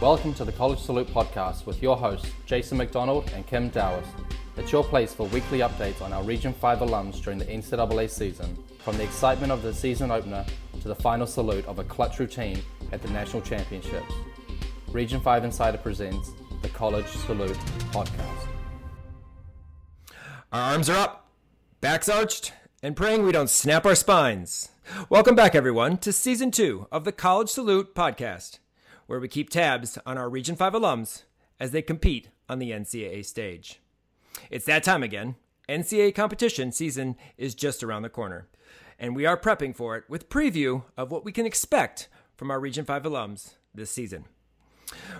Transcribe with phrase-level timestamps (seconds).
[0.00, 4.04] Welcome to the College Salute podcast with your hosts, Jason McDonald and Kim Dowers.
[4.56, 8.58] It's your place for weekly updates on our Region 5 alums during the NCAA season,
[8.80, 10.44] from the excitement of the season opener
[10.82, 12.60] to the final salute of a clutch routine
[12.90, 14.12] at the national championships.
[14.88, 17.56] Region 5 Insider presents the College Salute
[17.92, 18.48] podcast.
[20.52, 21.30] Our arms are up,
[21.80, 22.52] backs arched,
[22.82, 24.70] and praying we don't snap our spines.
[25.08, 28.58] Welcome back, everyone, to season two of the College Salute podcast
[29.06, 31.22] where we keep tabs on our Region 5 alums
[31.60, 33.80] as they compete on the NCAA stage.
[34.50, 35.36] It's that time again.
[35.68, 38.46] NCAA competition season is just around the corner,
[38.98, 42.60] and we are prepping for it with preview of what we can expect from our
[42.60, 44.26] Region 5 alums this season.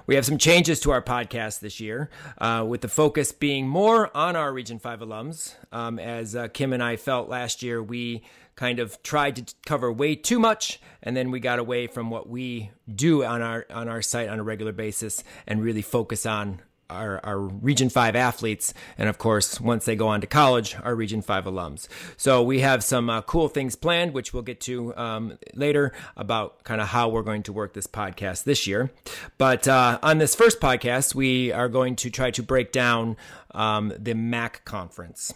[0.06, 4.14] We have some changes to our podcast this year, uh, with the focus being more
[4.16, 5.54] on our Region 5 alums.
[5.72, 8.22] Um, as uh, Kim and I felt last year, we
[8.56, 12.28] kind of tried to cover way too much and then we got away from what
[12.28, 16.60] we do on our on our site on a regular basis and really focus on
[16.90, 20.94] our, our Region 5 athletes, and of course, once they go on to college, our
[20.94, 21.88] Region 5 alums.
[22.16, 26.62] So we have some uh, cool things planned, which we'll get to um, later about
[26.64, 28.90] kind of how we're going to work this podcast this year.
[29.38, 33.16] But uh, on this first podcast, we are going to try to break down
[33.52, 35.32] um, the MAC conference.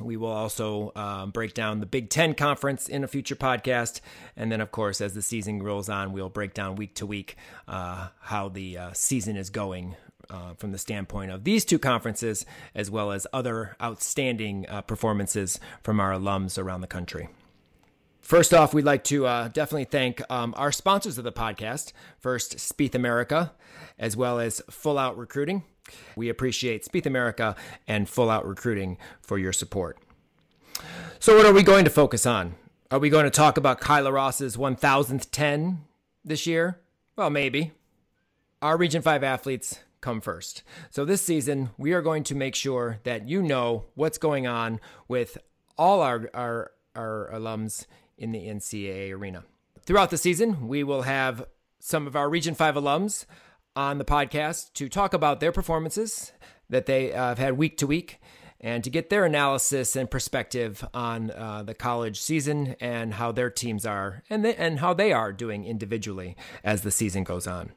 [0.00, 4.00] We will also um, break down the Big Ten conference in a future podcast.
[4.36, 7.36] And then, of course, as the season rolls on, we'll break down week to week
[7.66, 9.96] uh, how the uh, season is going
[10.28, 15.60] uh, from the standpoint of these two conferences, as well as other outstanding uh, performances
[15.82, 17.28] from our alums around the country.
[18.20, 21.92] First off, we'd like to uh, definitely thank um, our sponsors of the podcast.
[22.18, 23.52] First, Spieth America,
[24.00, 25.62] as well as Full Out Recruiting.
[26.14, 27.56] We appreciate Spieth America
[27.86, 29.98] and Full Out Recruiting for your support.
[31.18, 32.54] So, what are we going to focus on?
[32.90, 35.80] Are we going to talk about Kyla Ross's 1000th 10
[36.24, 36.80] this year?
[37.16, 37.72] Well, maybe.
[38.62, 40.62] Our Region 5 athletes come first.
[40.90, 44.80] So, this season, we are going to make sure that you know what's going on
[45.08, 45.38] with
[45.78, 47.86] all our, our, our alums
[48.18, 49.44] in the NCAA arena.
[49.84, 51.46] Throughout the season, we will have
[51.78, 53.24] some of our Region 5 alums
[53.76, 56.32] on the podcast to talk about their performances
[56.68, 58.20] that they uh, have had week to week
[58.60, 63.50] and to get their analysis and perspective on uh, the college season and how their
[63.50, 67.70] teams are and, and how they are doing individually as the season goes on.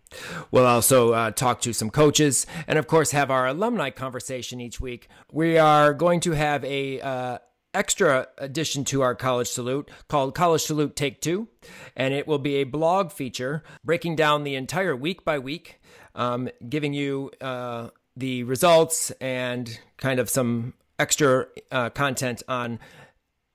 [0.52, 4.80] We'll also uh, talk to some coaches and, of course, have our alumni conversation each
[4.80, 5.09] week.
[5.32, 7.38] We are going to have a uh,
[7.74, 11.47] extra addition to our College Salute called College Salute Take Two,
[11.96, 15.79] and it will be a blog feature breaking down the entire week by week
[16.16, 22.79] um, giving you uh, the results and kind of some extra uh, content on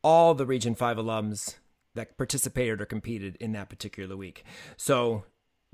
[0.03, 1.57] all the Region 5 alums
[1.95, 4.45] that participated or competed in that particular week.
[4.77, 5.25] So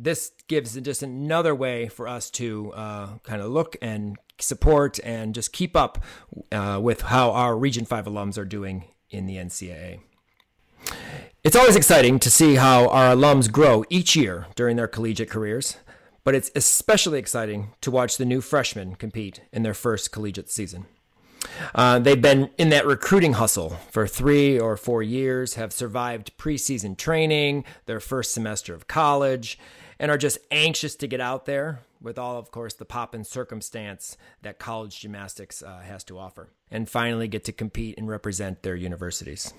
[0.03, 5.35] this gives just another way for us to uh, kind of look and support and
[5.35, 6.03] just keep up
[6.51, 10.01] uh, with how our Region 5 alums are doing in the NCAA.
[11.45, 15.77] It's always exciting to see how our alums grow each year during their collegiate careers
[16.25, 20.87] but it's especially exciting to watch the new freshmen compete in their first collegiate season.
[21.75, 26.97] Uh, they've been in that recruiting hustle for three or four years, have survived preseason
[26.97, 29.59] training, their first semester of college,
[30.01, 33.27] and are just anxious to get out there with all, of course, the pop and
[33.27, 38.63] circumstance that college gymnastics uh, has to offer, and finally get to compete and represent
[38.63, 39.53] their universities.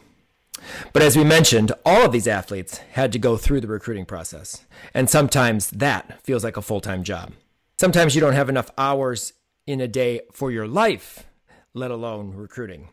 [0.94, 4.66] But as we mentioned, all of these athletes had to go through the recruiting process.
[4.94, 7.32] And sometimes that feels like a full time job.
[7.80, 9.34] Sometimes you don't have enough hours
[9.68, 11.26] in a day for your life,
[11.74, 12.90] let alone recruiting.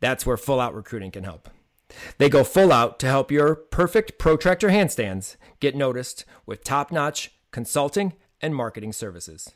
[0.00, 1.48] That's where full out recruiting can help.
[2.18, 7.32] They go full out to help your perfect protractor handstands get noticed with top notch
[7.50, 9.52] consulting and marketing services.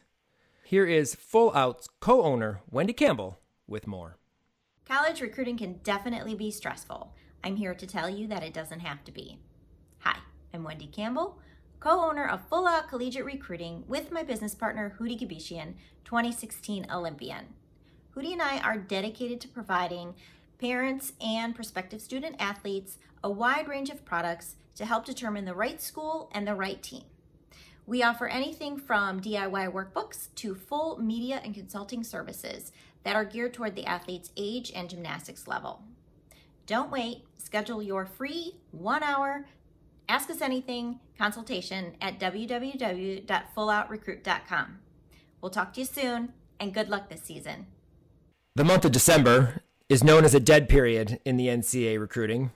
[0.65, 4.17] Here is Full Out's co owner, Wendy Campbell, with more.
[4.85, 7.13] College recruiting can definitely be stressful.
[7.43, 9.39] I'm here to tell you that it doesn't have to be.
[10.01, 10.19] Hi,
[10.53, 11.39] I'm Wendy Campbell,
[11.81, 15.75] co-owner of Full Out Collegiate Recruiting with my business partner Houry Gebeshian,
[16.05, 17.47] 2016 Olympian.
[18.15, 20.15] Houry and I are dedicated to providing
[20.59, 25.81] parents and prospective student athletes a wide range of products to help determine the right
[25.81, 27.05] school and the right team.
[27.87, 32.73] We offer anything from DIY workbooks to full media and consulting services
[33.05, 35.83] that are geared toward the athlete's age and gymnastics level.
[36.67, 39.47] Don't wait, schedule your free one hour
[40.09, 44.79] Ask Us Anything consultation at www.fulloutrecruit.com.
[45.41, 47.67] We'll talk to you soon and good luck this season.
[48.55, 52.51] The month of December is known as a dead period in the NCA recruiting.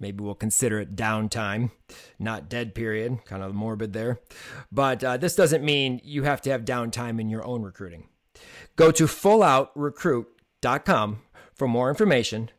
[0.00, 1.70] maybe we'll consider it downtime,
[2.18, 4.20] not dead period, kind of morbid there.
[4.72, 8.08] But uh, this doesn't mean you have to have downtime in your own recruiting.
[8.76, 11.18] Go to fulloutrecruit.com
[11.54, 12.50] for more information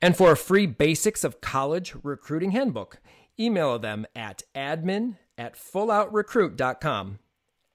[0.00, 2.98] and for a free Basics of College Recruiting Handbook.
[3.38, 7.18] Email them at admin at fulloutrecruit.com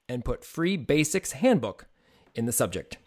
[0.08, 1.86] and put free basics handbook
[2.34, 2.98] in the subject.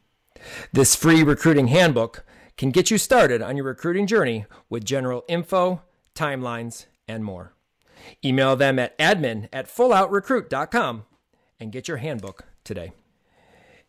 [0.72, 2.26] This free recruiting handbook
[2.58, 5.82] can get you started on your recruiting journey with general info,
[6.14, 7.54] timelines, and more.
[8.24, 11.06] Email them at admin at fulloutrecruit.com
[11.60, 12.92] and get your handbook today.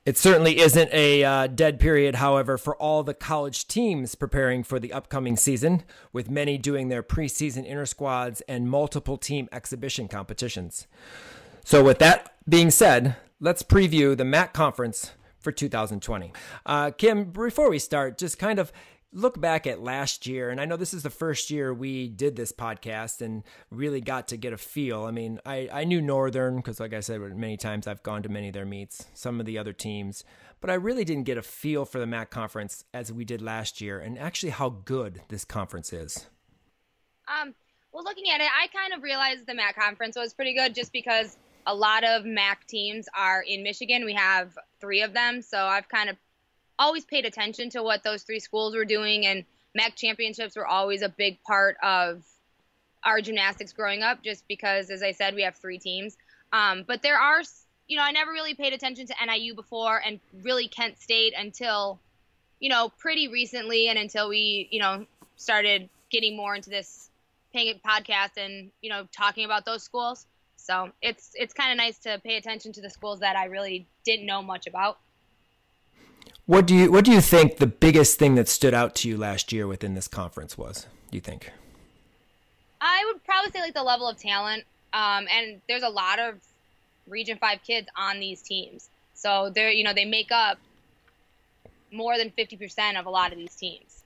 [0.04, 4.78] It certainly isn't a uh, dead period, however, for all the college teams preparing for
[4.78, 10.86] the upcoming season, with many doing their preseason inter squads and multiple team exhibition competitions.
[11.64, 15.10] So, with that being said, let's preview the MAC conference
[15.46, 16.32] for 2020.
[16.66, 18.72] Uh, Kim, before we start, just kind of
[19.12, 22.34] look back at last year, and I know this is the first year we did
[22.34, 25.04] this podcast and really got to get a feel.
[25.04, 28.28] I mean, I, I knew Northern because, like I said many times, I've gone to
[28.28, 30.24] many of their meets, some of the other teams,
[30.60, 33.80] but I really didn't get a feel for the MAC conference as we did last
[33.80, 36.26] year and actually how good this conference is.
[37.28, 37.54] Um,
[37.92, 40.92] well, looking at it, I kind of realized the MAC conference was pretty good just
[40.92, 44.04] because a lot of MAC teams are in Michigan.
[44.04, 46.16] We have three of them, so I've kind of
[46.78, 51.02] always paid attention to what those three schools were doing, and MAC championships were always
[51.02, 52.22] a big part of
[53.04, 56.16] our gymnastics growing up, just because, as I said, we have three teams.
[56.52, 57.42] Um, but there are,
[57.88, 61.98] you know, I never really paid attention to NIU before, and really Kent State until,
[62.60, 67.10] you know, pretty recently, and until we, you know, started getting more into this
[67.54, 70.26] podcast and you know talking about those schools.
[70.66, 73.86] So it's it's kind of nice to pay attention to the schools that I really
[74.04, 74.98] didn't know much about.
[76.46, 79.16] What do you What do you think the biggest thing that stood out to you
[79.16, 80.86] last year within this conference was?
[81.10, 81.52] Do you think?
[82.80, 86.34] I would probably say like the level of talent, um, and there's a lot of
[87.06, 90.58] Region Five kids on these teams, so they're you know they make up
[91.92, 94.02] more than fifty percent of a lot of these teams.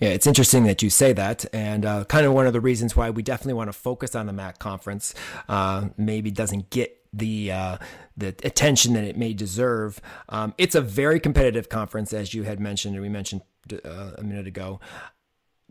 [0.00, 2.94] Yeah, it's interesting that you say that, and uh, kind of one of the reasons
[2.94, 5.14] why we definitely want to focus on the MAC conference.
[5.48, 7.78] Uh, maybe doesn't get the uh,
[8.16, 10.00] the attention that it may deserve.
[10.28, 13.42] Um, it's a very competitive conference, as you had mentioned, and we mentioned
[13.72, 14.80] uh, a minute ago.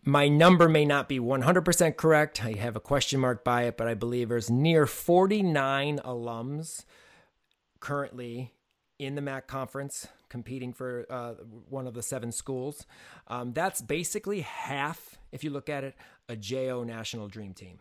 [0.04, 2.46] My number may not be 100% correct.
[2.46, 6.86] I have a question mark by it, but I believe there's near 49 alums
[7.82, 8.54] currently
[8.98, 11.34] in the MAC conference competing for uh,
[11.70, 12.86] one of the seven schools.
[13.28, 15.96] Um, that's basically half, if you look at it,
[16.30, 17.80] a JO national dream team.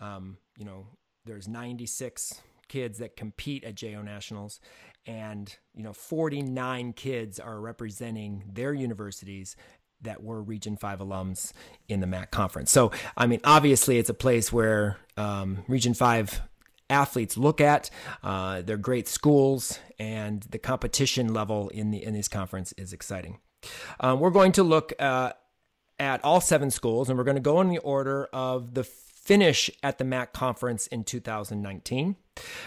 [0.00, 0.86] Um, you know,
[1.24, 4.60] there's 96 kids that compete at JO Nationals,
[5.06, 9.56] and you know 49 kids are representing their universities
[10.02, 11.52] that were Region 5 alums
[11.88, 12.70] in the MAC conference.
[12.70, 16.40] So, I mean, obviously, it's a place where um, Region 5
[16.90, 17.90] athletes look at.
[18.22, 23.38] Uh, they're great schools, and the competition level in the in this conference is exciting.
[24.00, 25.32] Um, we're going to look uh,
[25.98, 29.70] at all seven schools, and we're going to go in the order of the finish
[29.82, 32.16] at the MAC conference in 2019.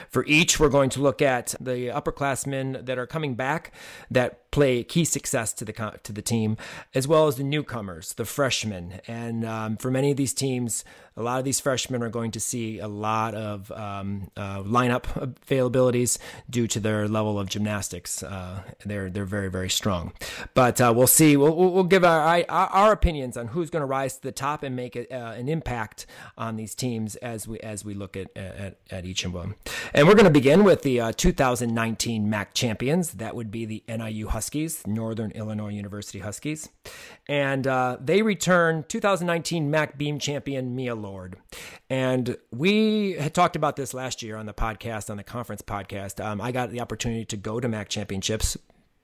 [0.09, 3.73] For each, we're going to look at the upperclassmen that are coming back
[4.11, 5.73] that play key success to the
[6.03, 6.57] to the team,
[6.93, 9.01] as well as the newcomers, the freshmen.
[9.07, 10.85] And um, for many of these teams,
[11.17, 15.35] a lot of these freshmen are going to see a lot of um, uh, lineup
[15.47, 18.21] availabilities due to their level of gymnastics.
[18.21, 20.13] Uh, they're they're very very strong,
[20.53, 21.35] but uh, we'll see.
[21.35, 24.75] We'll, we'll give our, our, opinions on who's going to rise to the top and
[24.75, 26.05] make uh, an impact
[26.37, 29.52] on these teams as we as we look at at, at each of them.
[29.93, 33.11] And we're going to begin with the uh, 2019 MAC champions.
[33.13, 36.69] That would be the NIU Huskies, Northern Illinois University Huskies,
[37.27, 41.37] and uh, they return 2019 MAC Beam champion Mia Lord.
[41.89, 46.23] And we had talked about this last year on the podcast, on the conference podcast.
[46.23, 48.57] Um, I got the opportunity to go to MAC championships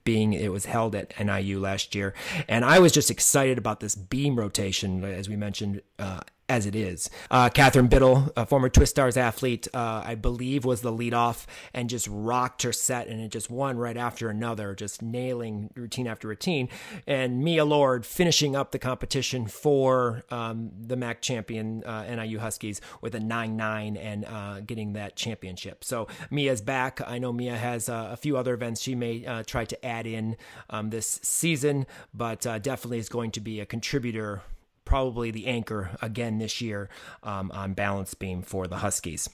[0.04, 2.14] being it was held at NIU last year.
[2.48, 6.76] And I was just excited about this beam rotation, as we mentioned uh, as it
[6.76, 7.10] is.
[7.30, 12.08] Uh, Catherine Biddle, a former Twistars athlete, uh, I believe was the leadoff and just
[12.10, 16.68] rocked her set and it just one right after another, just nailing routine after routine.
[17.06, 22.82] And Mia Lord finishing up the competition for um, the MAC champion uh, NIU Huskies
[23.02, 25.84] with a 9 9 and uh, getting that championship.
[25.84, 27.00] So Mia's back.
[27.06, 30.08] I know Mia has uh, a few other events she may uh, try to add
[30.08, 30.36] in
[30.72, 34.42] um, this season, but definitely is going to be a contributor
[34.90, 36.90] probably the anchor again this year
[37.22, 39.30] um, on balance beam for the Huskies.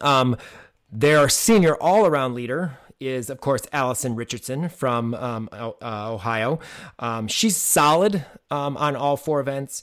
[0.00, 0.36] Um,
[0.90, 6.60] their senior all around leader is, of course, Allison Richardson from um, uh, Ohio.
[7.00, 9.82] Um, she's solid um, on all four events.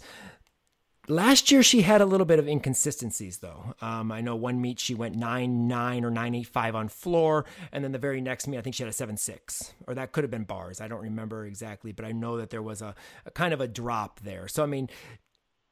[1.08, 3.76] Last year she had a little bit of inconsistencies though.
[3.82, 7.46] Um, I know one meet she went nine nine or nine eight five on floor,
[7.72, 10.12] and then the very next meet I think she had a seven six, or that
[10.12, 10.82] could have been bars.
[10.82, 12.96] I don't remember exactly, but I know that there was a,
[13.26, 14.48] a kind of a drop there.
[14.48, 14.90] So I mean,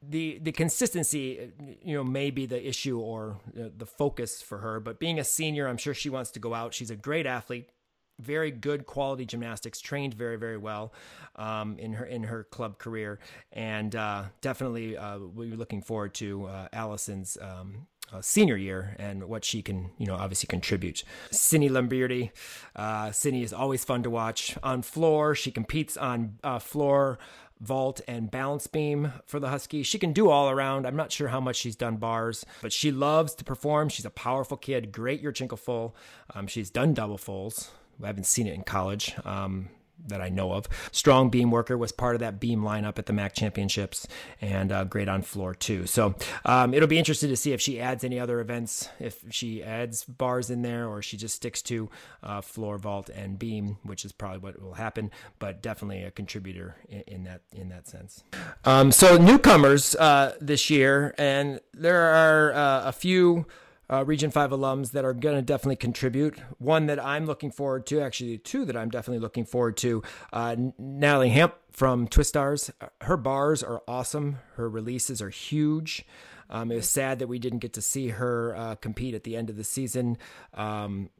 [0.00, 4.80] the the consistency, you know, may be the issue or the focus for her.
[4.80, 6.74] But being a senior, I'm sure she wants to go out.
[6.74, 7.70] She's a great athlete
[8.18, 10.92] very good quality gymnastics, trained very very well
[11.36, 13.18] um, in her in her club career,
[13.52, 17.36] and uh, definitely uh, we're looking forward to uh, Allison's.
[17.40, 21.02] Um, uh, senior year and what she can, you know, obviously contribute.
[21.30, 22.30] Cindy Lamberti,
[22.76, 25.34] uh, Cindy is always fun to watch on floor.
[25.34, 27.18] She competes on uh, floor
[27.60, 29.86] vault and balance beam for the Huskies.
[29.86, 30.86] She can do all around.
[30.86, 33.88] I'm not sure how much she's done bars, but she loves to perform.
[33.88, 35.96] She's a powerful kid, great Yurchenko full.
[36.34, 37.70] Um, she's done double fulls.
[38.02, 39.14] I haven't seen it in college.
[39.24, 39.68] Um,
[40.06, 40.68] that I know of.
[40.92, 44.06] Strong beam worker was part of that beam lineup at the MAC championships
[44.40, 45.86] and uh, great on floor too.
[45.86, 49.62] So um, it'll be interesting to see if she adds any other events, if she
[49.62, 51.88] adds bars in there or she just sticks to
[52.22, 55.10] uh, floor, vault, and beam, which is probably what will happen.
[55.38, 58.22] But definitely a contributor in, in that in that sense.
[58.64, 63.46] Um, so newcomers uh, this year, and there are uh, a few
[63.90, 66.38] uh, Region 5 alums that are going to definitely contribute.
[66.58, 70.02] One that I'm looking forward to, actually, two that I'm definitely looking forward to.
[70.32, 72.70] Uh, Natalie Hamp from Twistars.
[73.02, 76.06] Her bars are awesome, her releases are huge.
[76.50, 79.36] Um, it was sad that we didn't get to see her uh, compete at the
[79.36, 80.18] end of the season.
[80.52, 81.10] Um,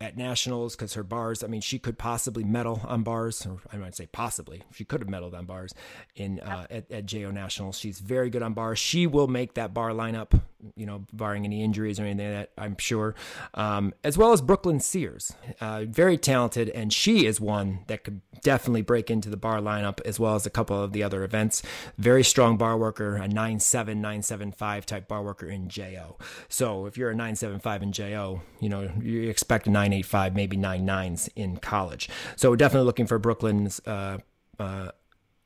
[0.00, 1.42] at nationals because her bars.
[1.42, 4.62] I mean, she could possibly medal on bars, or I might say possibly.
[4.72, 5.74] She could have medaled on bars
[6.16, 7.78] in uh, at, at JO nationals.
[7.78, 8.78] She's very good on bars.
[8.78, 10.40] She will make that bar lineup
[10.76, 13.14] you know, barring any injuries or anything like that, I'm sure,
[13.54, 15.32] um, as well as Brooklyn Sears.
[15.60, 20.00] Uh, very talented, and she is one that could definitely break into the bar lineup
[20.04, 21.62] as well as a couple of the other events.
[21.98, 26.16] Very strong bar worker, a 9'7, 9'7'5 type bar worker in JO.
[26.48, 31.28] So if you're a 9'7'5 in JO, you know, you expect a 9'8'5, maybe 9'9s
[31.36, 32.08] in college.
[32.36, 33.80] So we're definitely looking for Brooklyn's.
[33.86, 34.18] Uh,
[34.58, 34.90] uh,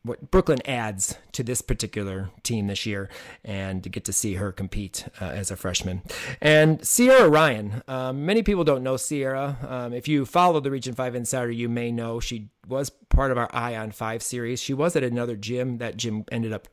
[0.02, 3.08] what Brooklyn adds to this particular team this year,
[3.44, 6.02] and to get to see her compete uh, as a freshman.
[6.40, 9.58] And Sierra Ryan, um, many people don't know Sierra.
[9.68, 13.38] Um, if you follow the Region Five Insider, you may know she was part of
[13.38, 14.60] our Eye on Five series.
[14.60, 15.78] She was at another gym.
[15.78, 16.68] That gym ended up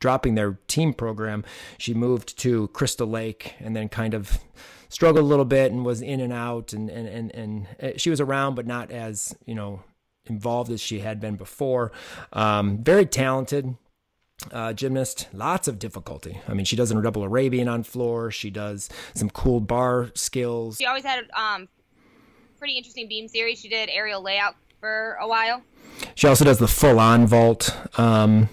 [0.00, 1.44] dropping their team program.
[1.78, 4.38] She moved to Crystal Lake, and then kind of
[4.90, 8.10] struggled a little bit and was in and out and and and, and uh, she
[8.10, 9.82] was around but not as you know
[10.26, 11.90] involved as she had been before.
[12.32, 13.76] Um, very talented.
[14.52, 16.40] Uh, gymnast, lots of difficulty.
[16.48, 18.30] I mean, she does a double Arabian on floor.
[18.30, 20.78] She does some cool bar skills.
[20.78, 21.68] She always had um,
[22.58, 23.60] pretty interesting beam series.
[23.60, 25.62] She did aerial layout for a while.
[26.14, 27.76] She also does the full on vault.
[27.98, 28.48] Um,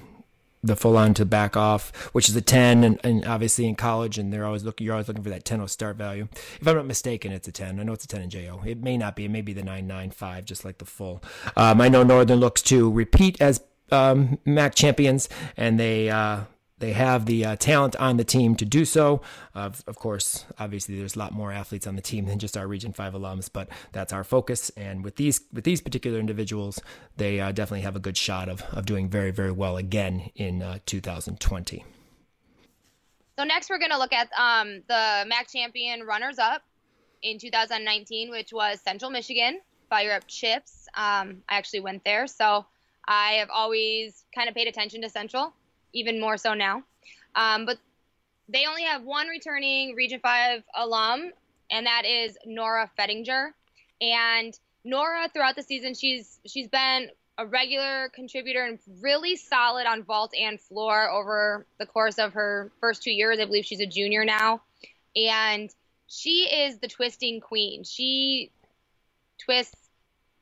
[0.68, 4.18] the full on to back off, which is a 10, and, and, obviously in college,
[4.18, 6.28] and they're always looking, you're always looking for that 10 0 start value.
[6.62, 7.80] If I'm not mistaken, it's a 10.
[7.80, 8.62] I know it's a 10 in JO.
[8.66, 9.26] It may not be.
[9.26, 11.24] It may be the 995, just like the full.
[11.56, 16.42] Um, I know Northern looks to repeat as um, MAC champions, and they uh,
[16.80, 19.22] they have the uh, talent on the team to do so.
[19.56, 22.68] Uh, of course, obviously, there's a lot more athletes on the team than just our
[22.68, 24.70] Region Five alums, but that's our focus.
[24.78, 26.80] And with these with these particular individuals,
[27.16, 30.62] they uh, definitely have a good shot of of doing very very well again in
[30.62, 31.86] uh, 2020.
[33.38, 36.64] So next, we're going to look at um, the MAC champion runners up
[37.22, 39.60] in 2019, which was Central Michigan.
[39.90, 40.88] Fire Up Chips.
[40.96, 42.66] Um, I actually went there, so
[43.08, 45.54] I have always kind of paid attention to Central
[45.94, 46.84] even more so now.
[47.36, 47.78] Um, but
[48.50, 51.32] they only have one returning Region 5 alum,
[51.70, 53.50] and that is Nora Fettinger.
[54.02, 60.04] And Nora, throughout the season, she's she's been a regular contributor and really solid on
[60.04, 63.40] vault and floor over the course of her first two years.
[63.40, 64.62] I believe she's a junior now.
[65.16, 65.70] And
[66.08, 67.84] she is the twisting queen.
[67.84, 68.52] She
[69.38, 69.87] twists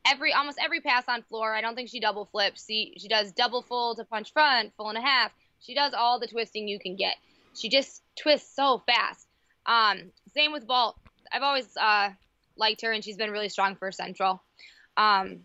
[0.08, 1.54] every almost every pass on floor.
[1.54, 2.66] I don't think she double flips.
[2.66, 5.32] She she does double full to punch front, full and a half.
[5.60, 7.16] She does all the twisting you can get.
[7.56, 9.28] She just twists so fast.
[9.66, 10.98] Um, same with vault.
[11.32, 12.10] I've always uh,
[12.58, 14.44] liked her, and she's been really strong for Central.
[14.98, 15.40] Um,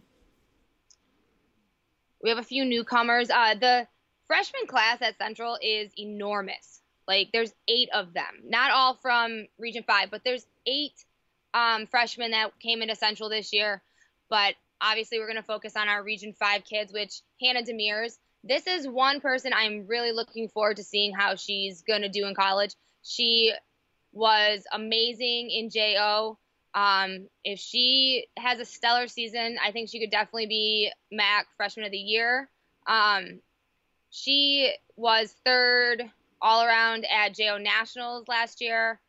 [2.23, 3.31] we have a few newcomers.
[3.31, 3.87] Uh, the
[4.26, 6.81] freshman class at Central is enormous.
[7.09, 11.05] Like there's eight of them, not all from Region Five, but there's eight
[11.55, 13.83] um, freshmen that came into Central this year.
[14.31, 18.67] But obviously, we're going to focus on our Region 5 kids, which Hannah Demers, this
[18.67, 22.35] is one person I'm really looking forward to seeing how she's going to do in
[22.35, 22.75] college.
[23.03, 23.53] She
[24.13, 26.39] was amazing in JO.
[26.73, 31.85] Um, if she has a stellar season, I think she could definitely be MAC Freshman
[31.85, 32.49] of the Year.
[32.87, 33.41] Um,
[34.11, 36.03] she was third
[36.41, 39.01] all around at JO Nationals last year,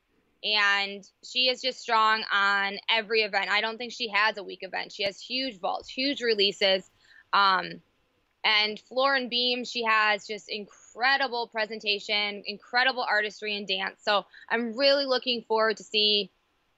[0.44, 3.50] and she is just strong on every event.
[3.50, 4.92] I don't think she has a weak event.
[4.92, 6.90] She has huge vaults, huge releases.
[7.34, 7.82] Um,
[8.44, 14.00] and floor and beam, she has just incredible presentation, incredible artistry and dance.
[14.04, 16.32] So I'm really looking forward to see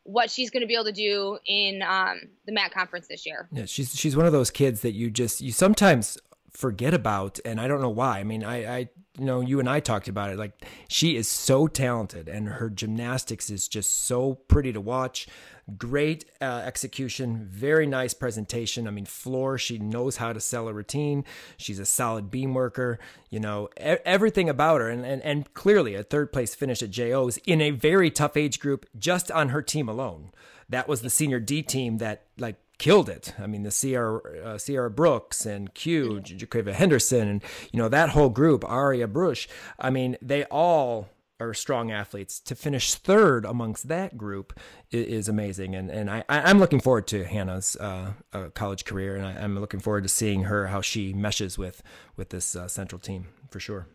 [0.03, 3.47] what she's going to be able to do in um, the MAC conference this year.
[3.51, 6.17] Yeah, she's she's one of those kids that you just you sometimes
[6.51, 8.19] forget about, and I don't know why.
[8.19, 10.37] I mean, I, I you know you and I talked about it.
[10.37, 15.27] Like she is so talented, and her gymnastics is just so pretty to watch.
[15.77, 18.85] Great uh, execution, very nice presentation.
[18.85, 21.23] I mean, floor, she knows how to sell a routine.
[21.55, 24.89] She's a solid beam worker, you know, e- everything about her.
[24.89, 28.59] And, and, and clearly a third place finish at JO's in a very tough age
[28.59, 30.31] group just on her team alone.
[30.67, 33.33] That was the senior D team that like killed it.
[33.39, 38.09] I mean, the Sierra, uh, Sierra Brooks and Q, Jaqueva Henderson, and you know that
[38.09, 39.47] whole group, Aria Brusch.
[39.79, 41.07] I mean, they all
[41.39, 42.41] are strong athletes.
[42.41, 44.59] To finish third amongst that group
[44.91, 49.15] is, is amazing, and and I I'm looking forward to Hannah's uh, uh, college career,
[49.15, 51.83] and I, am looking forward to seeing her how she meshes with
[52.17, 53.87] with this uh, central team for sure.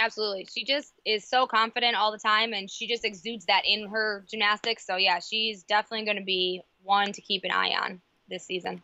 [0.00, 3.88] Absolutely, she just is so confident all the time, and she just exudes that in
[3.88, 4.84] her gymnastics.
[4.84, 8.82] So yeah, she's definitely going to be one to keep an eye on this season.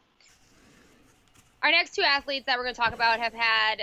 [1.63, 3.81] Our next two athletes that we're going to talk about have had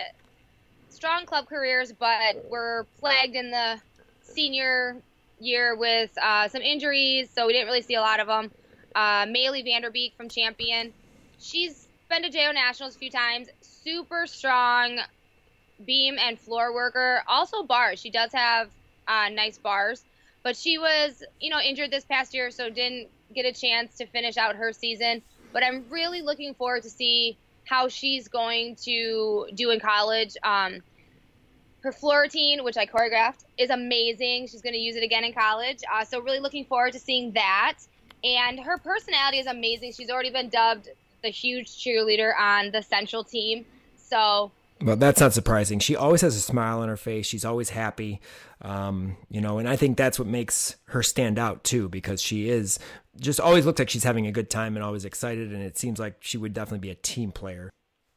[0.89, 3.79] strong club careers, but were plagued in the
[4.21, 4.97] senior
[5.39, 8.51] year with uh, some injuries, so we didn't really see a lot of them.
[8.93, 10.93] Uh, Maylee Vanderbeek from Champion.
[11.39, 13.47] She's been to JO Nationals a few times.
[13.61, 14.99] Super strong
[15.85, 17.23] beam and floor worker.
[17.27, 17.99] Also bars.
[17.99, 18.69] She does have
[19.07, 20.03] uh, nice bars,
[20.43, 24.05] but she was, you know, injured this past year, so didn't get a chance to
[24.05, 25.21] finish out her season.
[25.51, 30.35] But I'm really looking forward to see how she's going to do in college.
[30.43, 30.81] Um,
[31.81, 34.47] her floor routine, which I choreographed, is amazing.
[34.47, 35.79] She's going to use it again in college.
[35.91, 37.77] Uh, so really looking forward to seeing that.
[38.23, 39.93] And her personality is amazing.
[39.93, 40.89] She's already been dubbed
[41.21, 43.65] the huge cheerleader on the central team.
[43.97, 45.79] So well, that's not surprising.
[45.79, 47.25] She always has a smile on her face.
[47.25, 48.21] She's always happy,
[48.61, 52.49] um, you know, and I think that's what makes her stand out too, because she
[52.49, 52.79] is
[53.19, 55.51] just always looks like she's having a good time and always excited.
[55.51, 57.69] And it seems like she would definitely be a team player.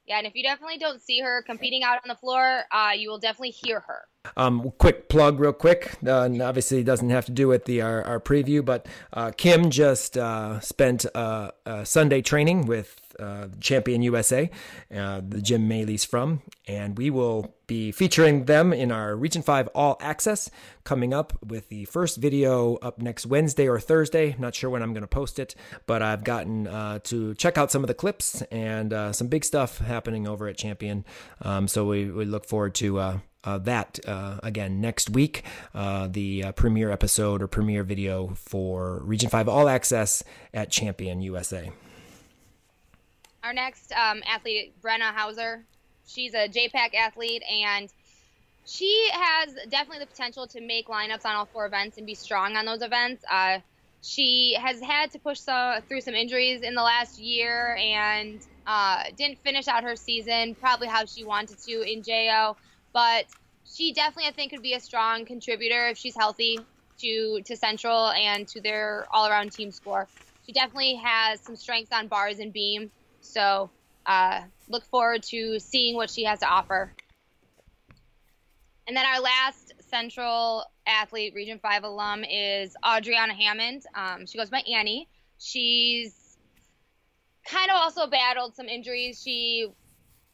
[0.07, 3.09] Yeah, and if you definitely don't see her competing out on the floor, uh, you
[3.09, 4.03] will definitely hear her.
[4.37, 5.95] Um, quick plug, real quick.
[6.05, 9.71] Uh, obviously, it doesn't have to do with the our, our preview, but uh, Kim
[9.71, 11.51] just uh, spent uh,
[11.85, 14.51] Sunday training with uh, Champion USA,
[14.95, 19.69] uh, the gym Maylee's from, and we will be featuring them in our Region 5
[19.75, 20.51] All Access
[20.85, 24.37] coming up with the first video up next Wednesday or Thursday.
[24.39, 25.55] Not sure when I'm going to post it,
[25.87, 29.45] but I've gotten uh, to check out some of the clips and uh, some big
[29.45, 31.05] stuff happening over at Champion.
[31.41, 32.99] Um, so we, we look forward to.
[32.99, 35.43] Uh, uh, that uh, again next week,
[35.75, 40.23] uh, the uh, premiere episode or premiere video for Region 5 All Access
[40.55, 41.73] at Champion USA.
[43.43, 45.65] Our next um, athlete, Brenna Hauser,
[46.07, 47.89] she's a JPAC athlete, and
[48.65, 52.57] she has definitely the potential to make lineups on all four events and be strong
[52.57, 53.25] on those events.
[53.31, 53.59] Uh,
[54.03, 59.39] she has had to push through some injuries in the last year and uh, didn't
[59.39, 62.57] finish out her season probably how she wanted to in JO,
[62.93, 63.27] but
[63.65, 66.59] she definitely I think could be a strong contributor if she's healthy
[66.99, 70.09] to to Central and to their all around team score.
[70.47, 72.91] She definitely has some strengths on bars and beam
[73.23, 73.71] so
[74.07, 76.93] uh, look forward to seeing what she has to offer.
[78.87, 83.85] And then our last Central athlete, Region 5 alum, is Adriana Hammond.
[83.95, 85.09] Um, she goes by Annie.
[85.39, 86.37] She's
[87.47, 89.21] kind of also battled some injuries.
[89.23, 89.69] She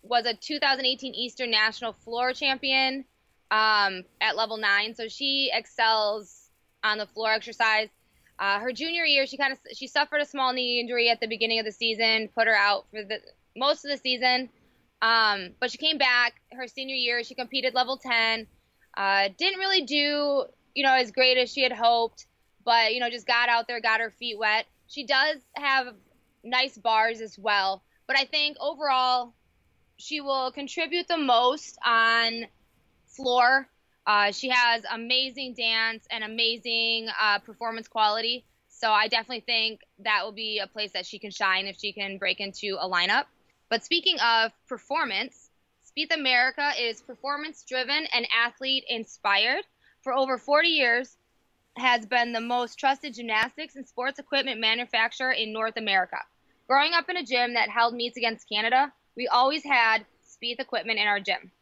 [0.02, 3.04] was a 2018 Eastern National Floor Champion
[3.50, 6.48] um, at level 9, so she excels
[6.82, 7.88] on the floor exercise.
[8.38, 11.26] Uh, her junior year, she kind of she suffered a small knee injury at the
[11.26, 13.20] beginning of the season, put her out for the
[13.56, 14.48] most of the season.
[15.02, 17.22] Um, but she came back her senior year.
[17.24, 18.46] She competed level 10.
[18.96, 22.26] Uh, didn't really do you know as great as she had hoped,
[22.64, 24.66] but you know just got out there, got her feet wet.
[24.86, 25.88] She does have
[26.44, 29.34] nice bars as well, but I think overall
[29.96, 32.46] she will contribute the most on
[33.06, 33.68] floor
[34.08, 38.42] uh, she has amazing dance and amazing uh, performance quality.
[38.68, 41.92] So I definitely think that will be a place that she can shine if she
[41.92, 43.24] can break into a lineup.
[43.68, 45.50] But speaking of performance,
[45.84, 49.64] Spieth America is performance driven and athlete inspired.
[50.00, 51.18] For over 40 years,
[51.76, 56.16] has been the most trusted gymnastics and sports equipment manufacturer in North America.
[56.66, 60.98] Growing up in a gym that held meets against Canada, we always had Spieth equipment
[60.98, 61.52] in our gym.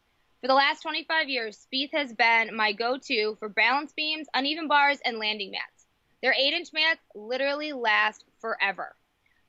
[0.41, 4.67] For the last 25 years, Spieth has been my go to for balance beams, uneven
[4.67, 5.87] bars, and landing mats.
[6.21, 8.95] Their 8 inch mats literally last forever.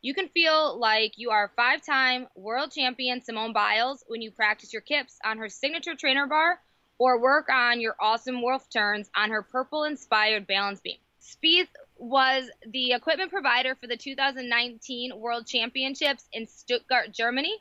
[0.01, 4.73] You can feel like you are five time world champion Simone Biles when you practice
[4.73, 6.59] your kips on her signature trainer bar
[6.99, 10.97] or work on your awesome wolf turns on her purple inspired balance beam.
[11.21, 17.61] Spieth was the equipment provider for the 2019 World Championships in Stuttgart, Germany.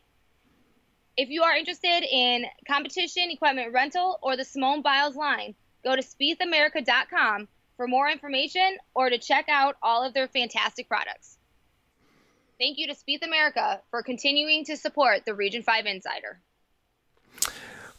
[1.18, 6.04] If you are interested in competition equipment rental or the Simone Biles line, go to
[6.04, 11.40] spiethamerica.com for more information or to check out all of their fantastic products.
[12.60, 16.40] Thank you to Spieth America for continuing to support the Region 5 Insider.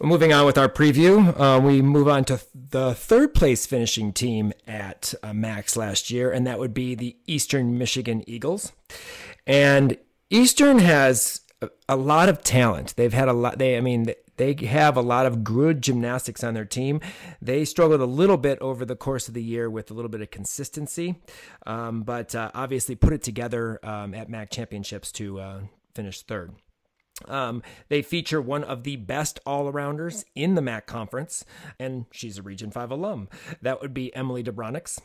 [0.00, 4.52] Moving on with our preview, uh, we move on to the third place finishing team
[4.68, 8.72] at uh, MACs last year, and that would be the Eastern Michigan Eagles.
[9.44, 9.96] And
[10.30, 11.40] Eastern has
[11.88, 12.94] a, lot of talent.
[12.96, 13.58] They've had a lot.
[13.58, 17.00] They, I mean, they have a lot of good gymnastics on their team.
[17.42, 20.20] They struggled a little bit over the course of the year with a little bit
[20.20, 21.16] of consistency,
[21.66, 25.60] um, but uh, obviously put it together um, at MAC championships to uh,
[25.94, 26.54] finish third.
[27.26, 31.44] Um, they feature one of the best all arounders in the MAC conference,
[31.78, 33.28] and she's a Region 5 alum.
[33.60, 35.00] That would be Emily Debronix.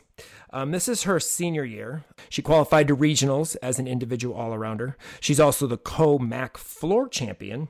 [0.50, 2.04] Um, this is her senior year.
[2.28, 4.94] She qualified to regionals as an individual all arounder.
[5.20, 7.68] She's also the co MAC floor champion.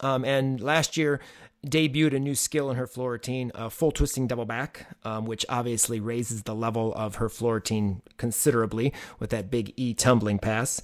[0.00, 1.20] Um, and last year,
[1.66, 5.44] debuted a new skill in her floor routine, a full twisting double back, um, which
[5.48, 10.80] obviously raises the level of her floor routine considerably with that big E tumbling pass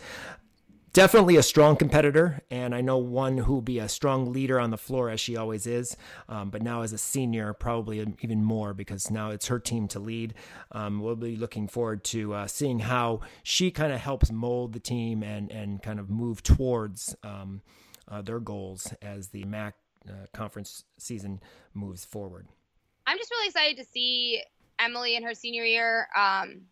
[0.93, 4.71] definitely a strong competitor, and I know one who will be a strong leader on
[4.71, 5.97] the floor as she always is.
[6.29, 9.99] Um, but now as a senior, probably even more because now it's her team to
[9.99, 10.35] lead.
[10.71, 14.81] Um, we'll be looking forward to uh, seeing how she kind of helps mold the
[14.81, 17.63] team and and kind of move towards um,
[18.09, 19.75] uh, their goals as the MAC
[20.09, 21.41] uh, conference season
[21.75, 22.49] moves forward.
[23.07, 24.43] I'm just really excited to see
[24.79, 26.09] Emily in her senior year.
[26.17, 26.63] Um,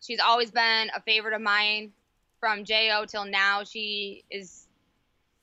[0.00, 1.92] she's always been a favorite of mine
[2.44, 3.64] from JO till now.
[3.64, 4.66] She is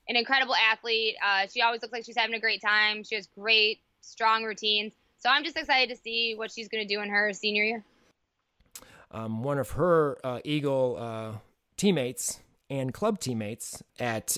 [0.07, 1.15] an incredible athlete.
[1.25, 3.03] Uh, she always looks like she's having a great time.
[3.03, 4.93] She has great, strong routines.
[5.17, 7.83] So I'm just excited to see what she's going to do in her senior year.
[9.09, 11.37] Um, one of her uh, Eagle uh,
[11.75, 14.37] teammates and club teammates at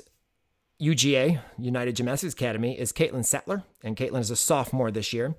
[0.81, 5.35] UGA, United Gymnastics Academy, is Caitlin Sattler, and Caitlin is a sophomore this year.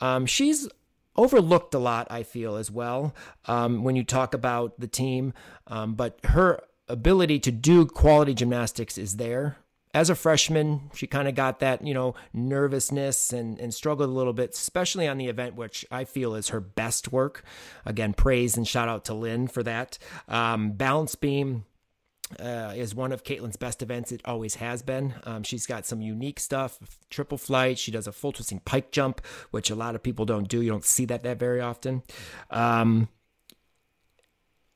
[0.00, 0.68] Um, she's
[1.16, 3.14] overlooked a lot, I feel, as well,
[3.46, 5.34] um, when you talk about the team.
[5.66, 9.58] Um, but her ability to do quality gymnastics is there.
[9.94, 14.12] As a freshman, she kind of got that, you know, nervousness and, and struggled a
[14.12, 17.42] little bit, especially on the event, which I feel is her best work.
[17.86, 19.98] Again, praise and shout out to Lynn for that.
[20.28, 21.64] Um, balance beam,
[22.38, 24.12] uh, is one of Caitlin's best events.
[24.12, 25.14] It always has been.
[25.24, 26.78] Um, she's got some unique stuff,
[27.10, 27.78] triple flight.
[27.78, 30.60] She does a full twisting pike jump, which a lot of people don't do.
[30.60, 32.02] You don't see that that very often.
[32.50, 33.08] Um,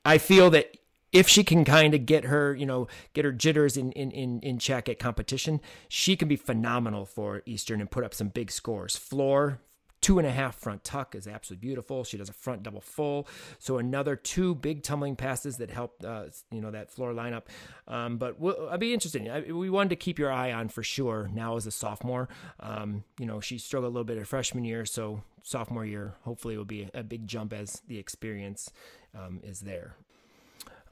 [0.05, 0.77] I feel that
[1.13, 4.41] if she can kind of get her, you know, get her jitters in, in, in,
[4.41, 8.51] in check at competition, she can be phenomenal for Eastern and put up some big
[8.51, 8.97] scores.
[8.97, 9.61] Floor,
[10.01, 12.03] two and a half front tuck is absolutely beautiful.
[12.03, 13.29] She does a front double full.
[13.59, 17.43] So another two big tumbling passes that help, uh, you know, that floor lineup.
[17.87, 19.53] Um, but we'll, I'd be interested.
[19.53, 21.31] We wanted to keep your eye on for sure.
[21.33, 24.87] Now as a sophomore, um, you know, she struggled a little bit her freshman year.
[24.87, 28.71] So sophomore year, hopefully will be a, a big jump as the experience
[29.15, 29.95] um, is there.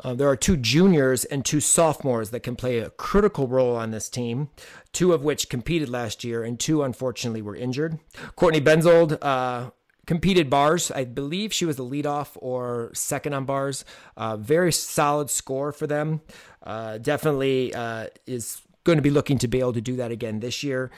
[0.03, 3.91] Uh, there are two juniors and two sophomores that can play a critical role on
[3.91, 4.49] this team,
[4.93, 7.99] two of which competed last year, and two unfortunately were injured.
[8.37, 9.71] Courtney Benzold uh,
[10.07, 10.91] competed bars.
[10.91, 13.85] I believe she was the leadoff or second on bars.
[14.17, 16.21] Uh, very solid score for them.
[16.63, 20.41] Uh, definitely uh, is going to be looking to be able to do that again
[20.41, 20.91] this year.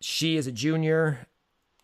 [0.00, 1.28] She is a junior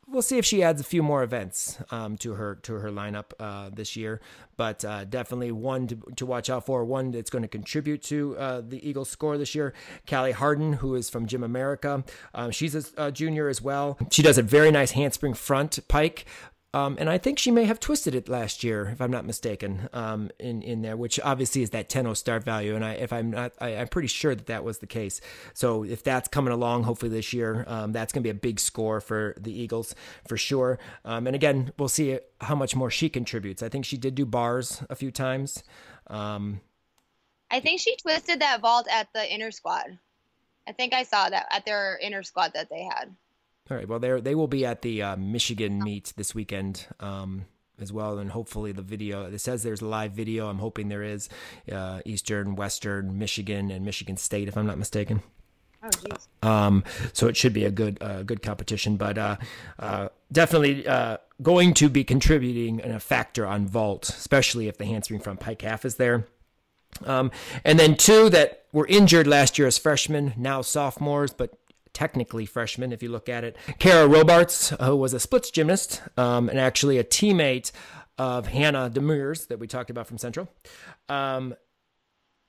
[0.06, 3.32] we'll see if she adds a few more events um, to her to her lineup
[3.38, 4.20] uh, this year.
[4.56, 6.84] But uh, definitely one to, to watch out for.
[6.84, 9.74] One that's going to contribute to uh, the Eagles' score this year.
[10.08, 13.98] Callie Harden, who is from Gym America, um, she's a, a, junior as well.
[14.10, 16.26] She does a very nice handspring front pike.
[16.74, 19.88] Um, and I think she may have twisted it last year, if I'm not mistaken,
[19.92, 22.74] um, in in there, which obviously is that 10 start value.
[22.74, 25.20] And I, if I'm not, I, am pretty sure that that was the case.
[25.52, 28.58] So if that's coming along, hopefully this year, um, that's going to be a big
[28.58, 29.94] score for the Eagles
[30.26, 30.80] for sure.
[31.04, 33.62] Um, and again, we'll see how much more she contributes.
[33.62, 35.62] I think she did do bars a few times.
[36.08, 36.60] Um,
[37.52, 39.96] I think she twisted that vault at the inner squad.
[40.66, 43.14] I think I saw that at their inner squad that they had.
[43.70, 43.88] All right.
[43.88, 47.46] Well, they they will be at the uh, Michigan meet this weekend um,
[47.80, 49.24] as well, and hopefully the video.
[49.24, 50.48] It says there's a live video.
[50.48, 51.30] I'm hoping there is
[51.72, 55.22] uh, Eastern, Western, Michigan, and Michigan State, if I'm not mistaken.
[55.82, 56.48] Oh.
[56.48, 59.36] Um, so it should be a good, uh, good competition, but uh,
[59.78, 64.84] uh, definitely uh, going to be contributing in a factor on vault, especially if the
[64.86, 66.26] handspring front pike half is there.
[67.04, 67.30] Um,
[67.64, 71.58] and then two that were injured last year as freshmen, now sophomores, but
[71.94, 73.56] technically freshman if you look at it.
[73.78, 77.72] Kara Robarts, who was a splits gymnast um, and actually a teammate
[78.18, 80.48] of Hannah Demers that we talked about from Central.
[81.08, 81.54] Um,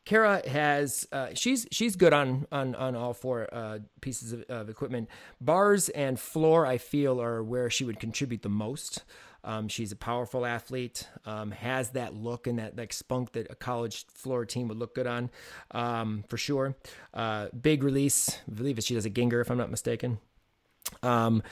[0.06, 4.70] Kara has uh, she's she's good on on on all four uh, pieces of, of,
[4.70, 5.10] equipment.
[5.42, 9.04] Bars and floor, I feel, are where she would contribute the most.
[9.46, 13.56] Um, she's a powerful athlete, um, has that look and that like spunk that a
[13.56, 15.30] college floor team would look good on,
[15.72, 16.76] um, for sure.
[17.14, 20.18] Uh, big release, I believe she does a Ginger if I'm not mistaken.
[21.04, 21.44] Um,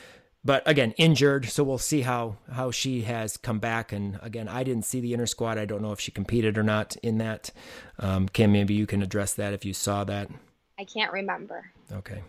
[0.43, 1.45] but again, injured.
[1.45, 3.93] So we'll see how how she has come back.
[3.93, 5.57] And again, I didn't see the inner squad.
[5.57, 7.51] I don't know if she competed or not in that.
[7.99, 10.29] Um, Kim, maybe you can address that if you saw that.
[10.77, 11.71] I can't remember.
[11.93, 12.23] Okay.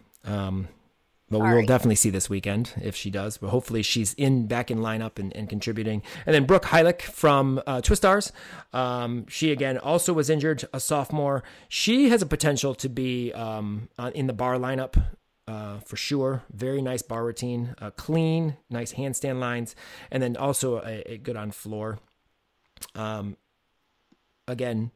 [1.30, 3.38] But we will definitely see this weekend if she does.
[3.38, 6.02] But hopefully she's in back in lineup and, and contributing.
[6.26, 8.30] And then Brooke Heilich from uh, Twistars.
[8.72, 11.42] Um, she again also was injured, a sophomore.
[11.68, 15.02] She has a potential to be um, in the bar lineup
[15.48, 16.42] uh, for sure.
[16.52, 19.74] Very nice bar routine, uh, clean, nice handstand lines,
[20.10, 21.98] and then also a, a good on floor.
[22.94, 23.36] Um,
[24.46, 24.90] again,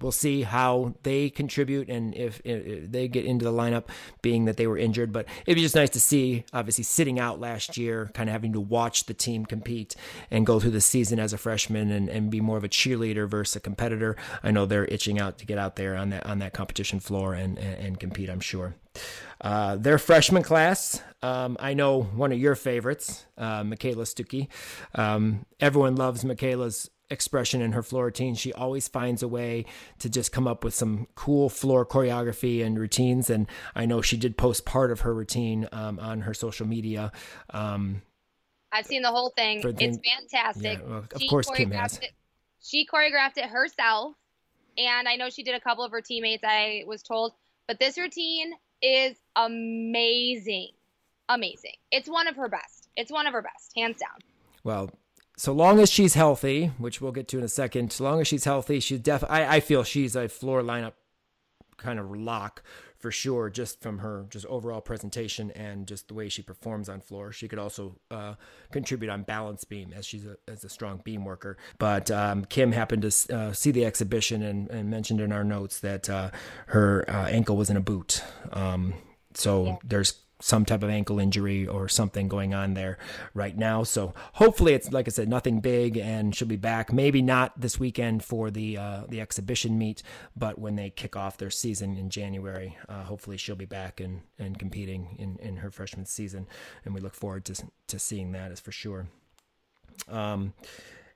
[0.00, 3.84] we'll see how they contribute and if, if, they get into the lineup,
[4.22, 5.12] being that they were injured.
[5.12, 8.52] But it'd be just nice to see, obviously, sitting out last year, kind of having
[8.54, 9.94] to watch the team compete
[10.30, 13.28] and go through the season as a freshman and, and be more of a cheerleader
[13.28, 14.16] versus a competitor.
[14.42, 17.34] I know they're itching out to get out there on that on that competition floor
[17.34, 18.30] and and, and compete.
[18.30, 18.74] I'm sure.
[19.40, 24.48] Uh, their freshman class, um, I know one of your favorites, uh, Michaela Stuckey.
[24.94, 28.34] Um, everyone loves Michaela's expression in her floor routine.
[28.34, 29.66] She always finds a way
[29.98, 33.28] to just come up with some cool floor choreography and routines.
[33.30, 37.12] And I know she did post part of her routine um, on her social media.
[37.50, 38.02] Um,
[38.72, 39.60] I've seen the whole thing.
[39.60, 40.78] The, it's fantastic.
[40.78, 41.98] Yeah, well, of she course, Kim has.
[41.98, 42.12] It,
[42.62, 44.14] she choreographed it herself.
[44.78, 47.32] And I know she did a couple of her teammates, I was told.
[47.66, 50.68] But this routine is amazing.
[51.28, 51.74] Amazing.
[51.90, 52.88] It's one of her best.
[52.96, 54.18] It's one of her best, hands down.
[54.64, 54.90] Well,
[55.40, 58.28] so long as she's healthy, which we'll get to in a second, so long as
[58.28, 59.24] she's healthy, she's def.
[59.26, 60.92] I, I feel she's a floor lineup
[61.78, 62.62] kind of lock
[62.98, 67.00] for sure, just from her just overall presentation and just the way she performs on
[67.00, 67.32] floor.
[67.32, 68.34] She could also uh,
[68.70, 71.56] contribute on balance beam as she's a, as a strong beam worker.
[71.78, 75.80] But um, Kim happened to uh, see the exhibition and, and, mentioned in our notes
[75.80, 76.32] that uh,
[76.66, 78.22] her uh, ankle was in a boot.
[78.52, 78.92] Um,
[79.32, 79.76] so yeah.
[79.84, 82.98] there's some type of ankle injury or something going on there
[83.34, 83.82] right now.
[83.82, 86.92] So hopefully it's like I said, nothing big, and she'll be back.
[86.92, 90.02] Maybe not this weekend for the uh, the exhibition meet,
[90.36, 94.22] but when they kick off their season in January, uh, hopefully she'll be back and
[94.38, 96.46] and competing in in her freshman season,
[96.84, 97.54] and we look forward to
[97.86, 99.08] to seeing that as for sure.
[100.08, 100.54] Um,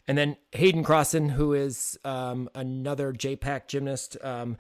[0.06, 4.16] and then Hayden Crossan, who is um, another JPAC gymnast.
[4.22, 4.58] Um,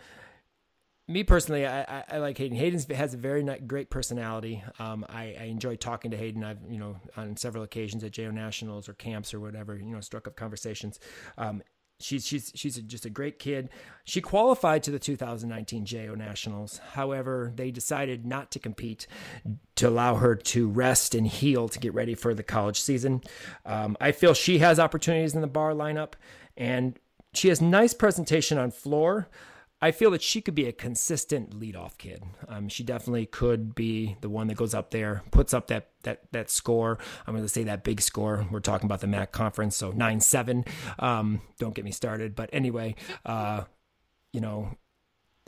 [1.06, 2.56] me personally, I, I, I, like Hayden.
[2.56, 4.62] Hayden has a very great personality.
[4.78, 6.42] Um, I, I, enjoy talking to Hayden.
[6.42, 10.00] I've, you know, on several occasions at JO Nationals or camps or whatever, you know,
[10.00, 10.98] struck up conversations.
[11.36, 11.62] Um,
[12.00, 13.68] she's she's she's just a great kid.
[14.04, 16.80] She qualified to the 2019 JO Nationals.
[16.92, 19.06] However, they decided not to compete
[19.76, 23.22] to allow her to rest and heal to get ready for the college season.
[23.66, 26.14] Um, I feel she has opportunities in the bar lineup,
[26.56, 26.98] and
[27.34, 29.28] she has nice presentation on floor.
[29.80, 32.22] I feel that she could be a consistent leadoff kid.
[32.48, 36.22] Um, she definitely could be the one that goes up there, puts up that that
[36.32, 36.98] that score.
[37.26, 38.46] I'm going to say that big score.
[38.50, 40.64] We're talking about the MAC conference, so nine seven.
[40.98, 42.34] Um, don't get me started.
[42.34, 42.94] But anyway,
[43.26, 43.64] uh,
[44.32, 44.76] you know,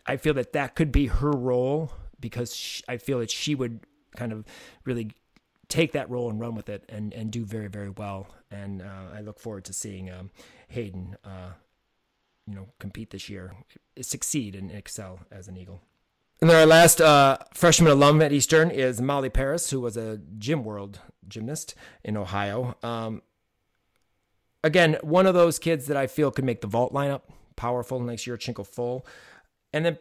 [0.05, 3.81] I feel that that could be her role because she, I feel that she would
[4.17, 4.45] kind of
[4.85, 5.13] really
[5.69, 8.27] take that role and run with it and and do very very well.
[8.51, 10.31] And uh, I look forward to seeing um,
[10.69, 11.17] Hayden.
[11.25, 11.53] Uh,
[12.47, 13.55] you know compete this year,
[14.01, 15.81] succeed and excel as an Eagle.
[16.41, 20.21] And then our last uh, freshman alum at Eastern is Molly Paris, who was a
[20.39, 22.77] Gym World gymnast in Ohio.
[22.83, 23.23] Um,
[24.63, 27.23] again, one of those kids that I feel could make the vault lineup.
[27.57, 29.07] Powerful, next Yurchenko full.
[29.73, 29.99] And then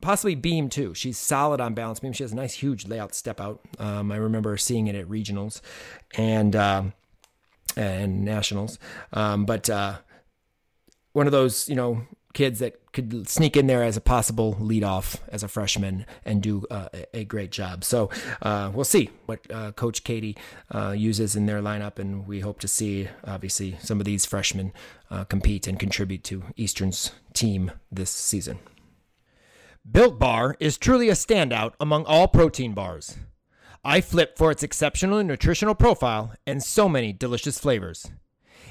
[0.00, 0.92] possibly beam too.
[0.92, 2.12] She's solid on balance beam.
[2.12, 3.60] She has a nice, huge layout step out.
[3.78, 5.60] Um, I remember seeing it at regionals
[6.16, 6.82] and uh,
[7.76, 8.78] and nationals.
[9.12, 9.98] Um, but uh,
[11.16, 12.02] one of those, you know,
[12.34, 16.66] kids that could sneak in there as a possible leadoff as a freshman and do
[16.70, 17.82] uh, a great job.
[17.84, 18.10] So
[18.42, 20.36] uh, we'll see what uh, Coach Katie
[20.70, 24.74] uh, uses in their lineup, and we hope to see obviously some of these freshmen
[25.10, 28.58] uh, compete and contribute to Eastern's team this season.
[29.90, 33.16] Built Bar is truly a standout among all protein bars.
[33.82, 38.10] I flip for its exceptional nutritional profile and so many delicious flavors.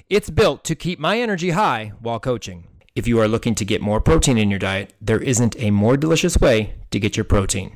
[0.08, 2.68] It's built to keep my energy high while coaching.
[2.96, 5.98] If you are looking to get more protein in your diet, there isn't a more
[5.98, 7.76] delicious way to get your protein.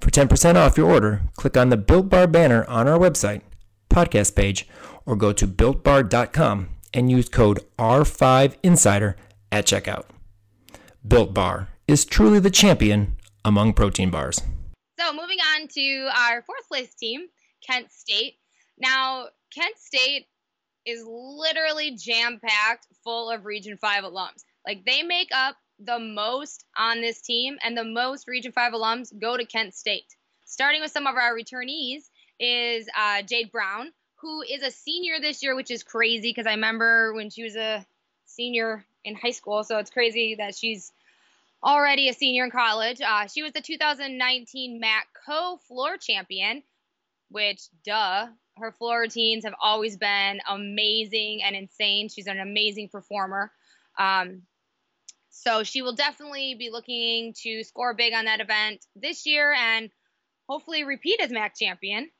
[0.00, 3.42] For 10% off your order, click on the Built Bar banner on our website,
[3.90, 4.66] podcast page,
[5.04, 9.16] or go to builtbar.com and use code R5Insider
[9.52, 10.04] at checkout.
[11.06, 14.40] Built Bar is truly the champion among protein bars.
[14.98, 17.26] So moving on to our fourth place team,
[17.68, 18.38] Kent State.
[18.78, 20.28] Now, Kent State
[20.90, 24.44] is literally jam packed full of Region 5 alums.
[24.66, 29.18] Like they make up the most on this team, and the most Region 5 alums
[29.18, 30.14] go to Kent State.
[30.44, 35.42] Starting with some of our returnees is uh, Jade Brown, who is a senior this
[35.42, 37.86] year, which is crazy because I remember when she was a
[38.26, 40.92] senior in high school, so it's crazy that she's
[41.62, 43.00] already a senior in college.
[43.00, 46.62] Uh, she was the 2019 MAC Co floor champion,
[47.30, 48.26] which, duh,
[48.60, 52.08] her floor routines have always been amazing and insane.
[52.08, 53.50] She's an amazing performer.
[53.98, 54.42] Um,
[55.30, 59.90] so she will definitely be looking to score big on that event this year and
[60.48, 62.10] hopefully repeat as MAC champion.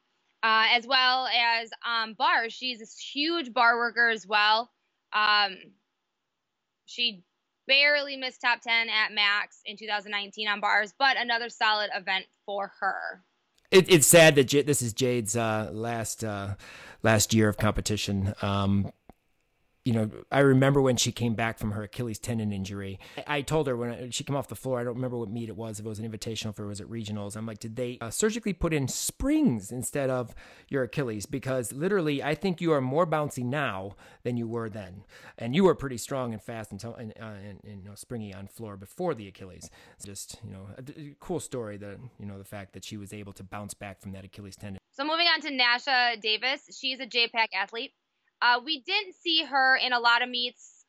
[0.42, 2.54] Uh, as well as um, bars.
[2.54, 4.70] She's a huge bar worker as well.
[5.12, 5.58] Um,
[6.86, 7.24] she
[7.66, 12.72] barely missed top 10 at MACs in 2019 on bars, but another solid event for
[12.80, 13.22] her.
[13.70, 16.54] It, it's sad that J- this is Jade's uh, last uh,
[17.02, 18.34] last year of competition.
[18.42, 18.90] Um,
[19.84, 22.98] you know, I remember when she came back from her Achilles tendon injury.
[23.26, 25.56] I told her when she came off the floor, I don't remember what meet it
[25.56, 27.34] was, if it was an invitational, if it was at regionals.
[27.34, 30.34] I'm like, did they uh, surgically put in springs instead of
[30.68, 31.24] your Achilles?
[31.24, 35.04] Because literally, I think you are more bouncy now than you were then.
[35.38, 38.34] And you were pretty strong and fast and, and, uh, and, and you know, springy
[38.34, 39.70] on floor before the Achilles.
[39.96, 42.98] It's just, you know, a, a cool story that, you know, the fact that she
[42.98, 44.78] was able to bounce back from that Achilles tendon.
[44.92, 47.92] So moving on to Nasha Davis, she's a JPAC athlete.
[48.42, 50.84] Uh, we didn't see her in a lot of meets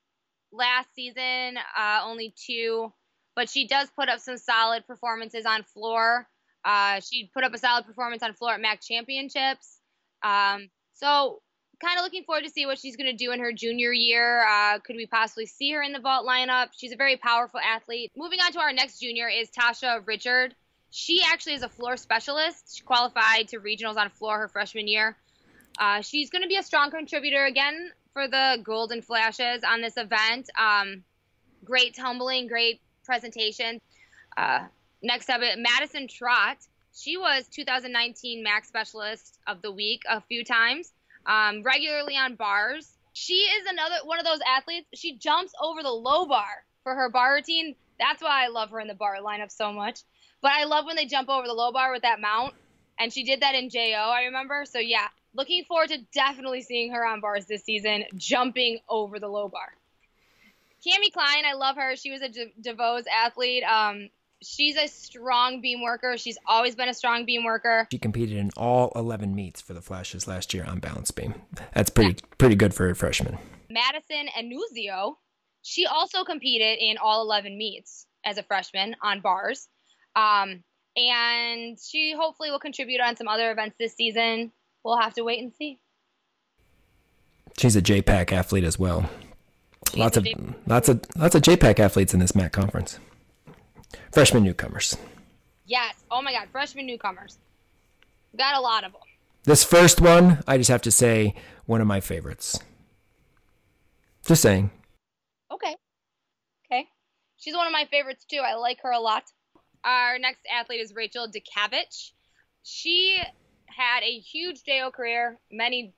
[0.52, 2.92] last season, uh, only two,
[3.36, 6.28] but she does put up some solid performances on floor.
[6.64, 9.80] Uh, she put up a solid performance on floor at MAC Championships.
[10.24, 11.42] Um, so,
[11.82, 14.46] kind of looking forward to see what she's going to do in her junior year.
[14.48, 16.68] Uh, could we possibly see her in the vault lineup?
[16.78, 18.12] She's a very powerful athlete.
[18.16, 20.54] Moving on to our next junior is Tasha Richard.
[20.92, 22.78] She actually is a floor specialist.
[22.78, 25.18] She qualified to regionals on floor her freshman year.
[25.78, 29.98] Uh, she's going to be a strong contributor again for the Golden Flashes on this
[29.98, 30.50] event.
[30.58, 31.04] Um,
[31.64, 33.80] great tumbling, great presentation.
[34.38, 34.66] Uh,
[35.02, 36.58] next up, Madison Trot.
[36.94, 40.92] She was 2019 MAC Specialist of the Week a few times,
[41.26, 42.92] um, regularly on bars.
[43.14, 44.88] She is another one of those athletes.
[44.94, 47.76] She jumps over the low bar for her bar routine.
[48.00, 50.02] That's why I love her in the bar lineup so much.
[50.42, 52.54] But I love when they jump over the low bar with that mount.
[53.00, 54.66] And she did that in JO, I remember.
[54.66, 59.28] So yeah, looking forward to definitely seeing her on bars this season, jumping over the
[59.28, 59.74] low bar.
[60.86, 61.96] Cami Klein, I love her.
[61.96, 63.64] She was a De- DeVos athlete.
[63.64, 64.10] Um,
[64.42, 66.18] she's a strong beam worker.
[66.18, 67.88] She's always been a strong beam worker.
[67.92, 71.36] She competed in all 11 meets for the Flashes last year on balance beam.
[71.74, 72.36] That's pretty yeah.
[72.38, 73.38] pretty good for a freshman.
[73.70, 75.16] Madison Anuzio,
[75.62, 79.70] she also competed in all 11 meets as a freshman on bars.
[80.16, 80.64] Um,
[80.98, 84.52] and she hopefully will contribute on some other events this season
[84.84, 85.80] we'll have to wait and see.
[87.58, 89.10] She's a JPAC athlete as well.
[89.90, 93.00] She's lots of J- lots of lots of JPAC athletes in this MAC conference.
[94.12, 94.96] Freshman newcomers.
[95.66, 95.96] Yes.
[96.10, 97.38] Oh my God, freshman newcomers.
[98.38, 99.02] Got a lot of them.
[99.44, 101.34] This first one, I just have to say,
[101.66, 102.60] one of my favorites.
[104.26, 104.70] Just saying.
[105.52, 105.76] Okay.
[106.72, 106.88] Okay.
[107.38, 108.38] She's one of my favorites too.
[108.38, 109.24] I like her a lot.
[109.84, 112.12] Our next athlete is Rachel DeKavich.
[112.64, 113.20] She
[113.76, 115.94] had a huge JO career, many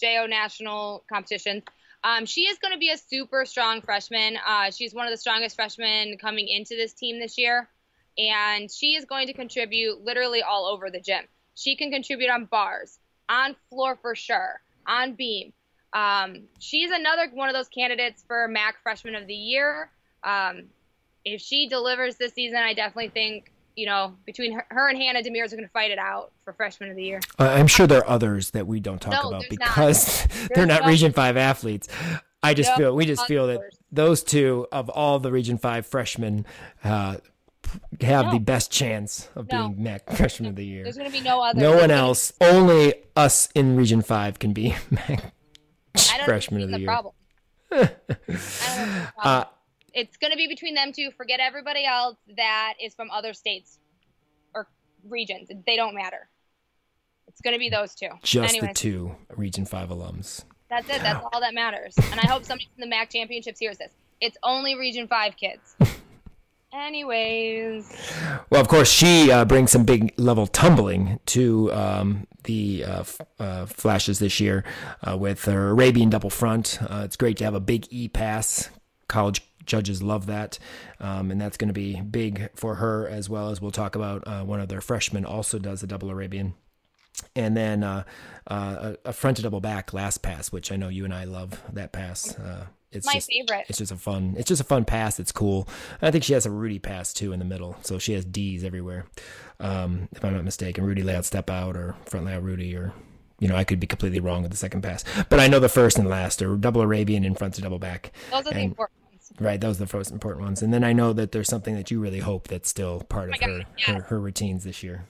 [0.00, 1.62] JO national competitions.
[2.04, 4.38] Um, she is going to be a super strong freshman.
[4.46, 7.68] Uh, she's one of the strongest freshmen coming into this team this year,
[8.16, 11.24] and she is going to contribute literally all over the gym.
[11.54, 15.52] She can contribute on bars, on floor for sure, on beam.
[15.92, 19.90] Um, she's another one of those candidates for MAC Freshman of the Year.
[20.22, 20.64] Um,
[21.24, 25.22] if she delivers this season, I definitely think you know, between her, her and Hannah
[25.22, 27.20] Demers are going to fight it out for freshman of the year.
[27.38, 30.84] Uh, I'm sure there are others that we don't talk no, about because they're not
[30.84, 31.86] Region Five athletes.
[32.42, 33.60] I just no, feel we just feel that
[33.92, 36.44] those two of all the Region Five freshmen
[36.82, 37.18] uh,
[38.00, 38.32] have no.
[38.32, 40.82] the best chance of being MAC freshman of the year.
[40.82, 41.60] There's going to be no other.
[41.60, 42.32] No one else.
[42.40, 45.32] Only us in Region Five can be MAC
[46.24, 46.88] freshman of the, the year.
[46.88, 47.14] Problem.
[49.22, 49.44] uh,
[49.94, 51.10] it's going to be between them two.
[51.16, 53.78] Forget everybody else that is from other states
[54.54, 54.68] or
[55.08, 55.50] regions.
[55.66, 56.28] They don't matter.
[57.26, 58.08] It's going to be those two.
[58.22, 60.44] Just Anyways, the two Region 5 alums.
[60.70, 61.00] That's it.
[61.02, 61.94] That's all that matters.
[62.10, 63.92] And I hope somebody from the MAC championships hears this.
[64.20, 65.76] It's only Region 5 kids.
[66.70, 67.90] Anyways,
[68.50, 73.20] Well, of course, she uh, brings some big level tumbling to um, the uh, f-
[73.38, 74.64] uh, flashes this year
[75.08, 76.78] uh, with her Arabian double front.
[76.82, 78.68] Uh, it's great to have a big E pass.
[79.08, 80.58] College judges love that,
[80.98, 84.26] um, and that's going to be big for her as well as we'll talk about.
[84.26, 86.54] Uh, one of their freshmen also does a double Arabian.
[87.34, 88.04] And then uh,
[88.46, 91.60] uh, a, front to double back last pass, which I know you and I love
[91.72, 92.36] that pass.
[92.38, 93.66] Uh, it's My just, favorite.
[93.68, 94.34] It's just a fun.
[94.38, 95.18] It's just a fun pass.
[95.18, 95.68] It's cool.
[96.00, 98.62] I think she has a Rudy pass too in the middle, so she has D's
[98.64, 99.06] everywhere.
[99.60, 102.92] Um, if I'm not mistaken, Rudy layout step out or front layout Rudy or.
[103.40, 105.68] You know, I could be completely wrong with the second pass, but I know the
[105.68, 108.10] first and last are double Arabian and front to double back.
[108.32, 108.97] those are the And- important ones.
[109.38, 110.62] Right, those are the most important ones.
[110.62, 113.36] And then I know that there's something that you really hope that's still part of
[113.40, 113.86] Oh my her, God, yes.
[113.86, 115.06] her her routines this year.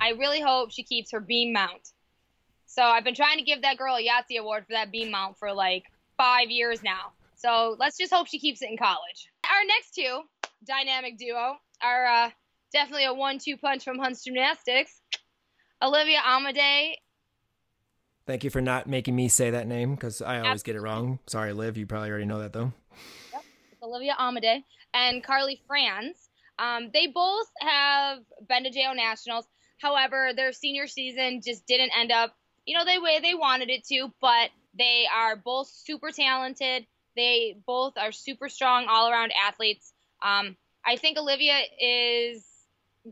[0.00, 1.92] I really hope she keeps her beam mount.
[2.66, 5.36] So I've been trying to give that girl a Yahtzee award for that beam mount
[5.38, 5.84] for like
[6.16, 7.12] five years now.
[7.36, 9.28] So let's just hope she keeps it in college.
[9.44, 10.22] Our next two
[10.66, 12.30] dynamic duo are uh,
[12.72, 15.00] definitely a one-two punch from Hunts Gymnastics.
[15.82, 16.96] Olivia Amade
[18.28, 21.18] Thank you for not making me say that name because I always get it wrong.
[21.26, 21.78] Sorry, Liv.
[21.78, 22.74] You probably already know that though.
[23.82, 24.64] Olivia Amade
[24.94, 26.28] and Carly Franz.
[26.58, 28.18] Um, they both have
[28.48, 29.46] been to JO Nationals.
[29.80, 32.34] However, their senior season just didn't end up,
[32.66, 34.12] you know, the way they wanted it to.
[34.20, 36.86] But they are both super talented.
[37.16, 39.92] They both are super strong all around athletes.
[40.22, 42.44] Um, I think Olivia is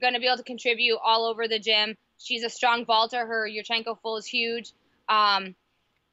[0.00, 1.96] going to be able to contribute all over the gym.
[2.18, 3.24] She's a strong vaulter.
[3.24, 4.72] Her Yurchenko full is huge.
[5.08, 5.54] Um,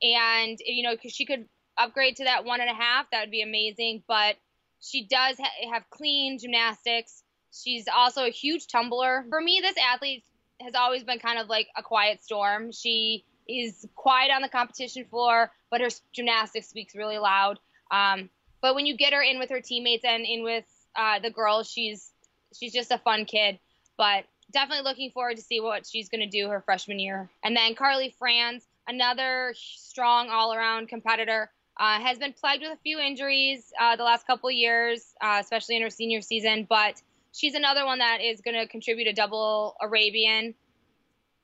[0.02, 1.48] and, you know, 'cause she could
[1.78, 4.04] upgrade to that one and a half, that would be amazing.
[4.08, 4.36] But
[4.80, 7.24] she does ha- have clean gymnastics.
[7.52, 9.26] She's also a huge tumbler.
[9.30, 10.24] For me, this athlete
[10.62, 12.72] has always been kind of like a quiet storm.
[12.72, 17.60] She is quiet on the competition floor, but her gymnastics speaks really loud.
[17.92, 18.30] Um,
[18.62, 20.66] but when you get her in with her teammates and in with
[20.96, 22.12] uh, the girls, she's
[22.58, 23.60] she's just a fun kid.
[23.98, 27.30] But definitely looking forward to see what she's going to do her freshman year.
[27.44, 33.00] And then Carly Franz, another strong all-around competitor, uh, has been plagued with a few
[33.00, 36.66] injuries uh, the last couple years, uh, especially in her senior season.
[36.70, 37.02] But
[37.32, 40.54] she's another one that is going to contribute a double Arabian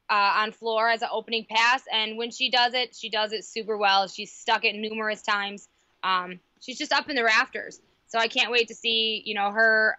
[0.09, 1.84] uh, on floor as an opening pass.
[1.91, 4.07] And when she does it, she does it super well.
[4.07, 5.67] She's stuck it numerous times.
[6.03, 7.80] Um, she's just up in the rafters.
[8.07, 9.97] So I can't wait to see, you know, her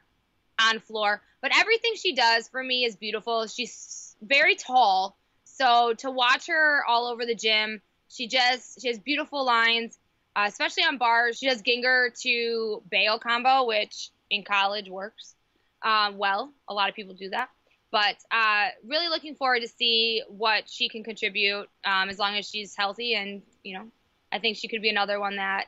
[0.61, 1.22] on floor.
[1.41, 3.47] But everything she does for me is beautiful.
[3.47, 5.16] She's very tall.
[5.45, 9.99] So to watch her all over the gym, she just she has beautiful lines,
[10.37, 11.39] uh, especially on bars.
[11.39, 15.35] She does Gienger to Bail combo, which in college works
[15.83, 16.53] uh, well.
[16.68, 17.49] A lot of people do that.
[17.93, 22.49] But uh, really looking forward to see what she can contribute um, as long as
[22.49, 23.14] she's healthy.
[23.14, 23.87] And, you know,
[24.31, 25.66] I think she could be another one that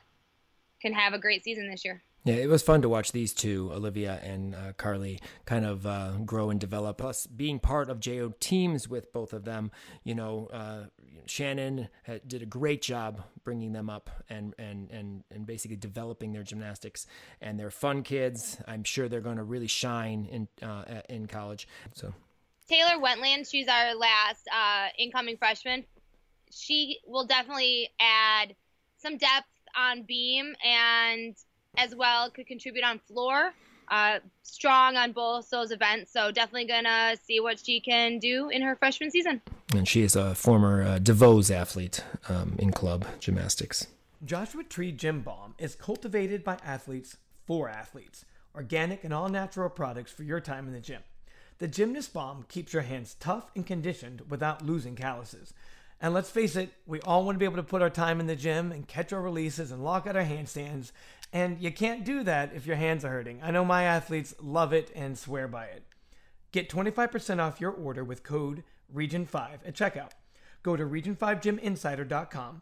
[0.81, 2.01] can have a great season this year.
[2.25, 6.11] Yeah, it was fun to watch these two, Olivia and uh, Carly, kind of uh,
[6.25, 6.99] grow and develop.
[6.99, 9.71] Plus, being part of JO teams with both of them,
[10.05, 10.83] you know, uh,
[11.25, 16.31] Shannon had, did a great job bringing them up and, and, and, and basically developing
[16.31, 17.07] their gymnastics.
[17.41, 18.57] And they're fun kids.
[18.67, 21.67] I'm sure they're going to really shine in uh, in college.
[21.93, 22.13] So
[22.69, 25.83] Taylor Wentland, she's our last uh, incoming freshman.
[26.51, 28.55] She will definitely add
[28.97, 31.35] some depth on beam and
[31.77, 33.53] as well could contribute on floor.
[33.89, 38.61] Uh, strong on both those events, so definitely gonna see what she can do in
[38.61, 39.41] her freshman season.
[39.75, 43.87] and she is a former uh, DeVos athlete um, in club gymnastics.
[44.23, 48.23] Joshua Tree Gym Balm is cultivated by athletes for athletes.
[48.55, 51.01] Organic and all natural products for your time in the gym.
[51.57, 55.53] The Gymnast Balm keeps your hands tough and conditioned without losing calluses.
[55.99, 58.27] And let's face it, we all want to be able to put our time in
[58.27, 60.91] the gym and catch our releases and lock out our handstands.
[61.33, 63.39] And you can't do that if your hands are hurting.
[63.41, 65.83] I know my athletes love it and swear by it.
[66.51, 68.63] Get 25% off your order with code
[68.93, 70.11] REGION5 at checkout.
[70.61, 72.61] Go to region5gyminsider.com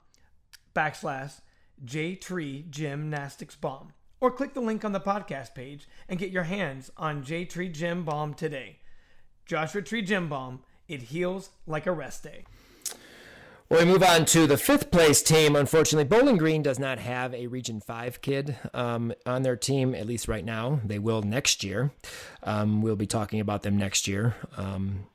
[0.73, 1.41] backslash
[1.83, 3.91] J-Tree Gymnastics Balm
[4.21, 8.05] or click the link on the podcast page and get your hands on J-Tree Gym
[8.05, 8.79] Balm today.
[9.45, 12.45] Joshua Tree Gym Balm, it heals like a rest day.
[13.71, 15.55] Well, we move on to the fifth place team.
[15.55, 20.05] Unfortunately, Bowling Green does not have a Region 5 kid um, on their team, at
[20.05, 20.81] least right now.
[20.83, 21.91] They will next year.
[22.43, 24.35] Um, we'll be talking about them next year.
[24.57, 25.07] Um,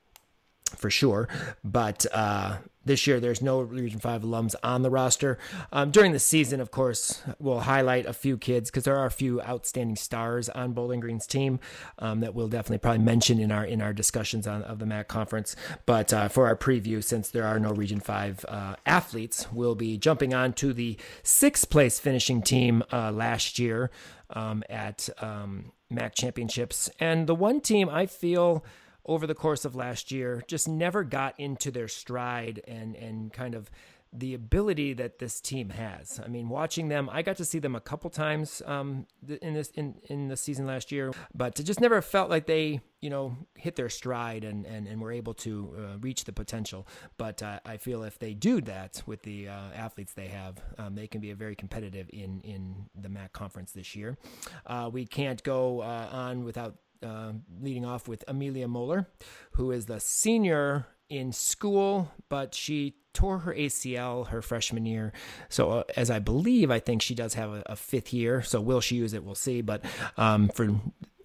[0.74, 1.28] for sure.
[1.62, 5.38] But uh, this year, there's no Region 5 alums on the roster.
[5.72, 9.10] Um, during the season, of course, we'll highlight a few kids because there are a
[9.10, 11.58] few outstanding stars on Bowling Green's team
[11.98, 15.08] um, that we'll definitely probably mention in our in our discussions on of the MAC
[15.08, 15.56] conference.
[15.84, 19.98] But uh, for our preview, since there are no Region 5 uh, athletes, we'll be
[19.98, 23.90] jumping on to the sixth place finishing team uh, last year
[24.30, 26.88] um, at um, MAC championships.
[27.00, 28.64] And the one team I feel–
[29.06, 33.54] over the course of last year just never got into their stride and and kind
[33.54, 33.70] of
[34.12, 36.20] the ability that this team has.
[36.24, 39.06] I mean, watching them, I got to see them a couple times um,
[39.42, 42.80] in this in, in the season last year, but it just never felt like they,
[43.00, 46.86] you know, hit their stride and and, and were able to uh, reach the potential.
[47.18, 50.94] But uh, I feel if they do that with the uh, athletes they have, um,
[50.94, 54.16] they can be a very competitive in in the MAC conference this year.
[54.64, 59.08] Uh, we can't go uh, on without uh, leading off with Amelia Moeller,
[59.52, 65.12] who is the senior in school, but she tore her ACL her freshman year.
[65.48, 68.42] So, uh, as I believe, I think she does have a, a, fifth year.
[68.42, 69.24] So, will she use it?
[69.24, 69.62] We'll see.
[69.62, 69.84] But
[70.16, 70.68] um, for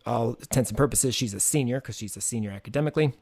[0.05, 3.13] all intents and purposes, she's a senior because she's a senior academically.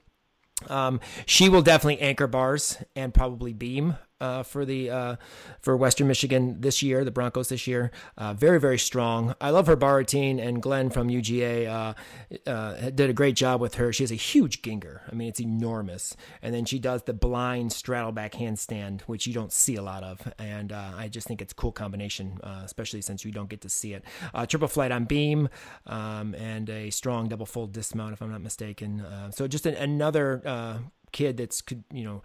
[0.67, 5.15] Um, she will definitely anchor bars and probably beam uh, for the uh,
[5.61, 7.91] for Western Michigan this year, the Broncos this year.
[8.17, 9.35] Uh, very very strong.
[9.39, 13.61] I love her bar routine, and Glenn from UGA uh, uh, did a great job
[13.61, 13.93] with her.
[13.93, 15.01] She has a huge Gienger.
[15.09, 19.33] I mean, it's enormous, and then she does the blind straddle back handstand, which you
[19.33, 23.01] don't see a lot of, and uh, I just think it's a cool combination, especially
[23.01, 24.03] since you don't get to see it.
[24.47, 25.49] triple flight on beam,
[25.85, 29.05] um, and a strong double fold dismount, if I'm not mistaken.
[29.31, 32.21] so just an, another kid that's could you know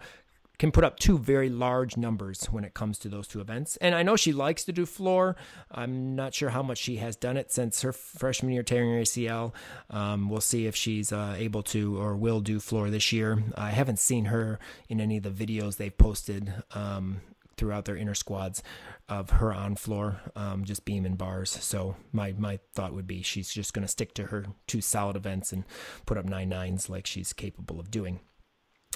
[0.57, 3.77] can put up two very large numbers when it comes to those two events.
[3.77, 5.35] And I know she likes to do floor.
[5.71, 9.01] I'm not sure how much she has done it since her freshman year tearing her
[9.01, 9.53] ACL.
[9.89, 13.43] Um, we'll see if she's uh, able to or will do floor this year.
[13.55, 17.21] I haven't seen her in any of the videos they've posted um,
[17.57, 18.61] throughout their inner squads
[19.07, 21.51] of her on floor, um, just beam and bars.
[21.51, 25.15] So my my thought would be she's just going to stick to her two solid
[25.15, 25.63] events and
[26.05, 28.19] put up nine nines like she's capable of doing.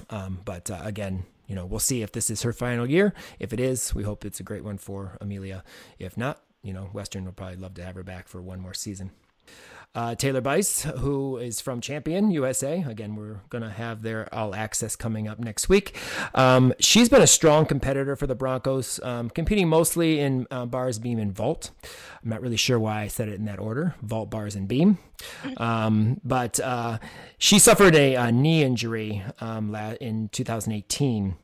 [0.10, 3.12] Um, but uh, again, you know, we'll see if this is her final year.
[3.40, 5.64] If it is, we hope it's a great one for Amelia.
[5.98, 8.76] If not, you know, Western will probably love to have her back for one more
[8.76, 9.10] season.
[9.96, 12.84] Uh, Taylor Bice, who is from Champion USA.
[12.88, 15.98] Again, we're going to have their all access coming up next week.
[16.36, 21.00] Um, she's been a strong competitor for the Broncos, um, competing mostly in uh, bars,
[21.00, 21.72] beam, and vault.
[22.24, 25.00] I'm not really sure why I said it in that order vault, bars, and beam.
[25.58, 27.00] Um, but uh,
[27.40, 31.36] she suffered a, a knee injury um, in 2018.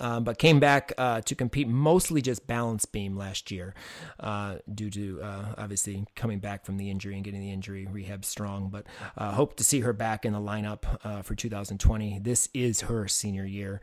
[0.00, 3.72] Um, but came back uh, to compete mostly just balance beam last year
[4.18, 8.24] uh, due to uh, obviously coming back from the injury and getting the injury rehab
[8.24, 8.68] strong.
[8.68, 12.18] But uh, hope to see her back in the lineup uh, for 2020.
[12.18, 13.80] This is her senior year.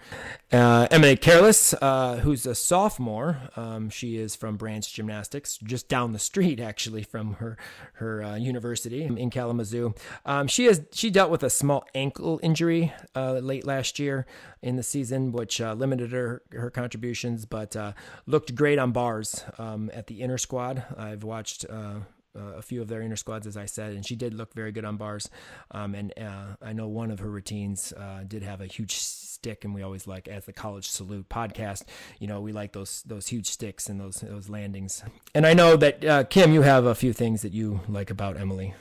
[0.52, 1.74] Uh, Emily Careless,
[2.22, 7.36] who's a sophomore, um, she is from Branch Gymnastics, just down the street actually from
[7.36, 7.58] her
[7.94, 9.94] her university in Kalamazoo.
[10.26, 14.26] Um, she has she dealt with a small ankle injury late last year
[14.64, 17.94] in the season, which limited limited her her contributions, but uh,
[18.26, 20.84] looked great on bars um, at the inner squad.
[20.98, 21.66] I've watched.
[21.70, 22.00] Uh,
[22.36, 24.72] uh, a few of their inner squads, as I said, and she did look very
[24.72, 25.30] good on bars.
[25.70, 29.64] Um, and uh, I know one of her routines uh, did have a huge stick,
[29.64, 31.84] and we always like, as the College Salute podcast,
[32.18, 35.04] you know, we like those those huge sticks and those those landings.
[35.36, 38.40] And I know that uh, Kim, you have a few things that you like about
[38.40, 38.74] Emily.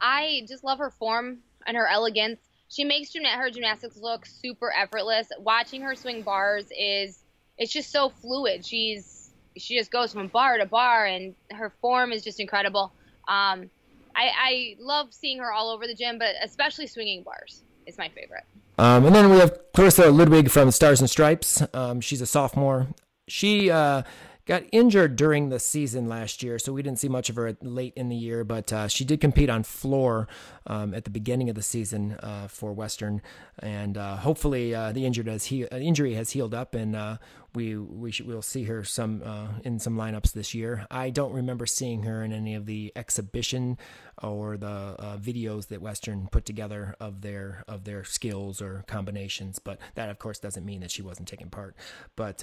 [0.00, 2.40] I just love her form and her elegance
[2.72, 5.28] she makes her gymnastics look super effortless.
[5.38, 7.22] Watching her swing bars is
[7.58, 8.64] it's just so fluid.
[8.64, 12.90] She's she just goes from bar to bar, and her form is just incredible.
[13.28, 13.68] Um,
[14.16, 18.08] I, I love seeing her all over the gym, but especially swinging bars is my
[18.08, 18.44] favorite.
[18.78, 21.62] Um, and then we have Clarissa Ludwig from Stars and Stripes.
[21.74, 22.88] Um, she's a sophomore.
[23.28, 24.02] She uh,
[24.46, 27.92] got injured during the season last year, so we didn't see much of her late
[27.96, 28.44] in the year.
[28.44, 30.28] But uh, she did compete on floor
[30.66, 33.22] um, at the beginning of the season uh, for Western,
[33.58, 37.16] and uh, hopefully uh, the injured has he- uh, injury has healed up, and uh,
[37.54, 39.22] we we should, we'll see her some
[39.64, 40.86] in some lineups this year.
[40.90, 43.78] I don't remember seeing her in any of the exhibition
[44.22, 49.78] or the videos that Western put together of their of their skills or combinations, but
[49.94, 51.76] that of course doesn't mean that she wasn't taking part.
[52.16, 52.42] But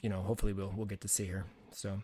[0.00, 1.44] you know, hopefully we'll we'll get to see her.
[1.70, 2.02] So.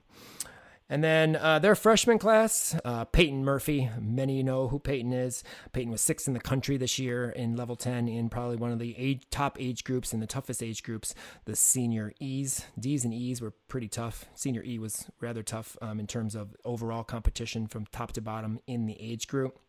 [0.90, 3.88] And then uh, their freshman class, uh, Peyton Murphy.
[4.00, 5.44] Many know who Peyton is.
[5.72, 8.80] Peyton was sixth in the country this year in level 10 in probably one of
[8.80, 11.14] the age, top age groups and the toughest age groups,
[11.44, 12.66] the senior E's.
[12.78, 14.24] D's and E's were pretty tough.
[14.34, 18.58] Senior E was rather tough um, in terms of overall competition from top to bottom
[18.66, 19.60] in the age group.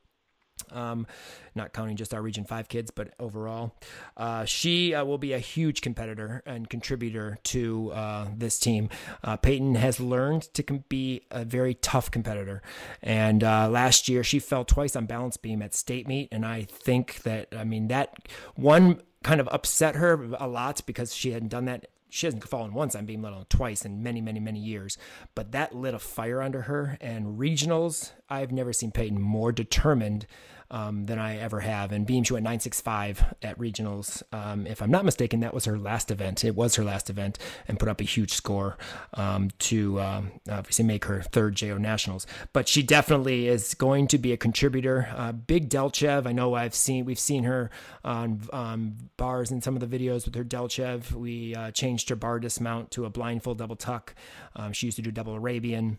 [0.72, 1.08] Um,
[1.56, 3.76] not counting just our Region 5 kids, but overall.
[4.16, 8.90] Uh, she uh, will be a huge competitor and contributor to uh, this team.
[9.24, 12.62] Uh, Peyton has learned to be a very tough competitor.
[13.02, 16.30] And uh, last year, she fell twice on balance beam at state meet.
[16.32, 21.14] And I think that, I mean, that one kind of upset her a lot because
[21.14, 24.20] she hadn't done that she hasn't fallen once on beam, let alone twice in many,
[24.20, 24.98] many, many years.
[25.34, 26.98] But that lit a fire under her.
[27.00, 30.28] And regionals, I've never seen Peyton more determined
[30.72, 31.92] um, than I ever have.
[31.92, 34.24] And Beam, she went 965 at regionals.
[34.32, 36.44] Um, if I'm not mistaken, that was her last event.
[36.44, 38.78] It was her last event and put up a huge score
[39.14, 42.26] um, to um, obviously make her third JO Nationals.
[42.54, 45.10] But she definitely is going to be a contributor.
[45.16, 47.70] Uh, Big Delchev, I know I've seen, we've seen her
[48.04, 51.12] on um, bars in some of the videos with her Delchev.
[51.12, 54.16] We uh, changed her bar dismount to a blind full double tuck.
[54.56, 55.98] Um, she used to do double Arabian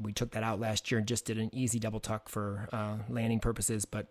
[0.00, 2.96] we took that out last year and just did an easy double tuck for uh,
[3.08, 4.06] landing purposes, but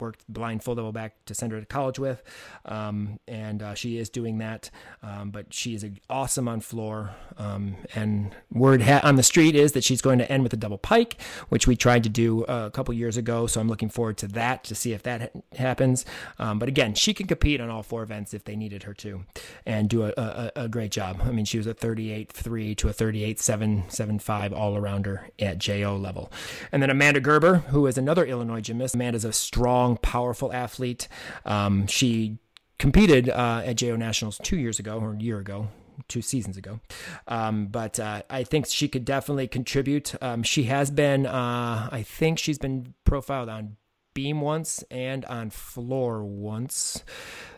[0.00, 2.22] worked blind full double back to send her to college with.
[2.64, 4.70] Um, and uh, she is doing that.
[5.02, 7.14] Um, but she is awesome on floor.
[7.36, 10.56] Um, and word ha- on the street is that she's going to end with a
[10.56, 13.46] double pike, which we tried to do uh, a couple years ago.
[13.46, 16.04] So I'm looking forward to that to see if that ha- happens.
[16.38, 19.24] Um, but again, she can compete on all four events if they needed her to
[19.66, 21.20] and do a, a, a great job.
[21.24, 25.28] I mean, she was a 38 3 to a 38 7 7 5 all arounder
[25.38, 26.32] at JO level.
[26.72, 28.94] And then Amanda Gerber, who is another Illinois gymnast.
[28.94, 31.08] Amanda's a strong strong, powerful athlete.
[31.44, 32.38] Um, she
[32.78, 35.68] competed uh, at JO Nationals two years ago or a year ago,
[36.08, 36.80] two seasons ago.
[37.26, 40.14] Um, but uh, I think she could definitely contribute.
[40.22, 43.76] Um, she has been, uh, I think she's been profiled on
[44.14, 47.04] beam once and on floor once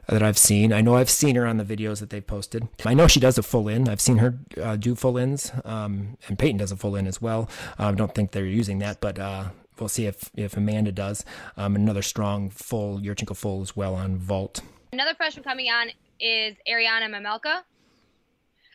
[0.08, 0.72] that I've seen.
[0.72, 2.68] I know I've seen her on the videos that they've posted.
[2.84, 3.88] I know she does a full in.
[3.88, 7.22] I've seen her uh, do full ins, um, and Peyton does a full in as
[7.22, 7.48] well.
[7.78, 9.50] I don't think they're using that, but uh,
[9.80, 11.24] we'll see if if Amanda does.
[11.56, 14.60] Um, another strong full Yurchenko full as well on vault.
[14.92, 15.88] Another freshman coming on
[16.20, 17.62] is Ariana Mamelka.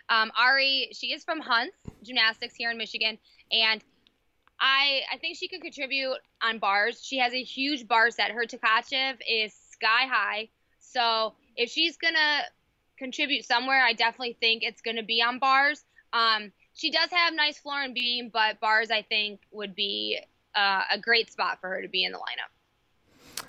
[0.09, 3.17] Um, Ari, she is from Hunts Gymnastics here in Michigan,
[3.51, 3.83] and
[4.59, 7.03] I I think she could contribute on bars.
[7.03, 8.31] She has a huge bar set.
[8.31, 10.49] Her Tkachev is sky high,
[10.79, 12.41] so if she's gonna
[12.97, 15.83] contribute somewhere, I definitely think it's gonna be on bars.
[16.13, 20.19] Um, she does have nice floor and beam, but bars I think would be
[20.55, 22.51] uh, a great spot for her to be in the lineup.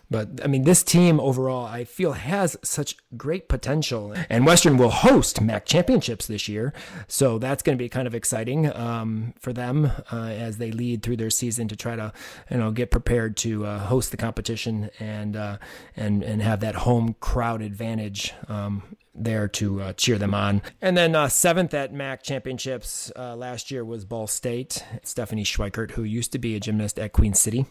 [0.08, 4.14] But I mean, this team overall, I feel has such great potential.
[4.30, 6.72] And Western will host MAC championships this year,
[7.08, 11.02] so that's going to be kind of exciting um, for them uh, as they lead
[11.02, 12.12] through their season to try to,
[12.50, 15.58] you know, get prepared to uh, host the competition and uh,
[15.96, 20.62] and and have that home crowd advantage um, there to uh, cheer them on.
[20.80, 24.84] And then uh, seventh at MAC championships uh, last year was Ball State.
[25.02, 27.66] Stephanie Schweikert, who used to be a gymnast at Queen City.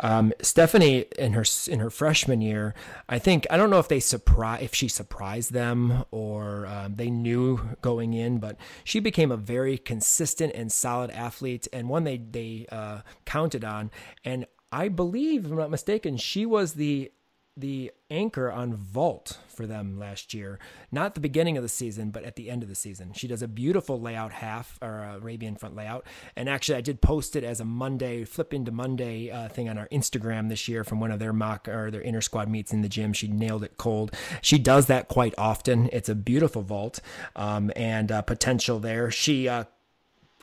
[0.00, 2.74] Um, Stephanie in her in her freshman year,
[3.08, 7.10] I think I don't know if they surprise if she surprised them or um, they
[7.10, 12.18] knew going in, but she became a very consistent and solid athlete and one they
[12.18, 13.90] they uh, counted on.
[14.24, 17.12] And I believe, if I'm not mistaken, she was the
[17.56, 20.58] the anchor on vault for them last year.
[20.90, 23.12] Not the beginning of the season, but at the end of the season.
[23.12, 26.04] She does a beautiful layout half or Arabian front layout.
[26.34, 29.78] And actually, I did post it as a Monday, flip into Monday uh, thing on
[29.78, 32.82] our Instagram this year from one of their mock or their inner squad meets in
[32.82, 33.12] the gym.
[33.12, 34.12] She nailed it cold.
[34.42, 35.88] She does that quite often.
[35.92, 37.00] It's a beautiful vault
[37.36, 39.10] um, and uh, potential there.
[39.12, 39.64] She uh,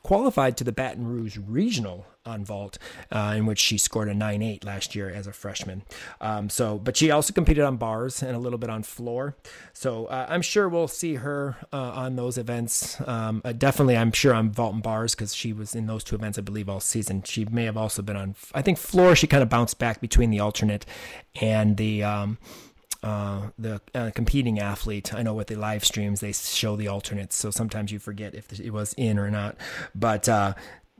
[0.03, 2.77] qualified to the Baton Rouge Regional on vault,
[3.11, 5.83] uh, in which she scored a 9-8 last year as a freshman.
[6.19, 9.35] Um, so, but she also competed on bars and a little bit on floor.
[9.73, 13.01] So uh, I'm sure we'll see her uh, on those events.
[13.07, 16.15] Um, uh, definitely, I'm sure on vault and bars because she was in those two
[16.15, 17.23] events, I believe, all season.
[17.23, 19.15] She may have also been on, I think, floor.
[19.15, 20.85] She kind of bounced back between the alternate
[21.41, 22.03] and the.
[22.03, 22.37] Um,
[23.03, 25.13] uh, the uh, competing athlete.
[25.13, 28.59] I know with the live streams they show the alternates, so sometimes you forget if
[28.59, 29.57] it was in or not.
[29.95, 30.53] But uh,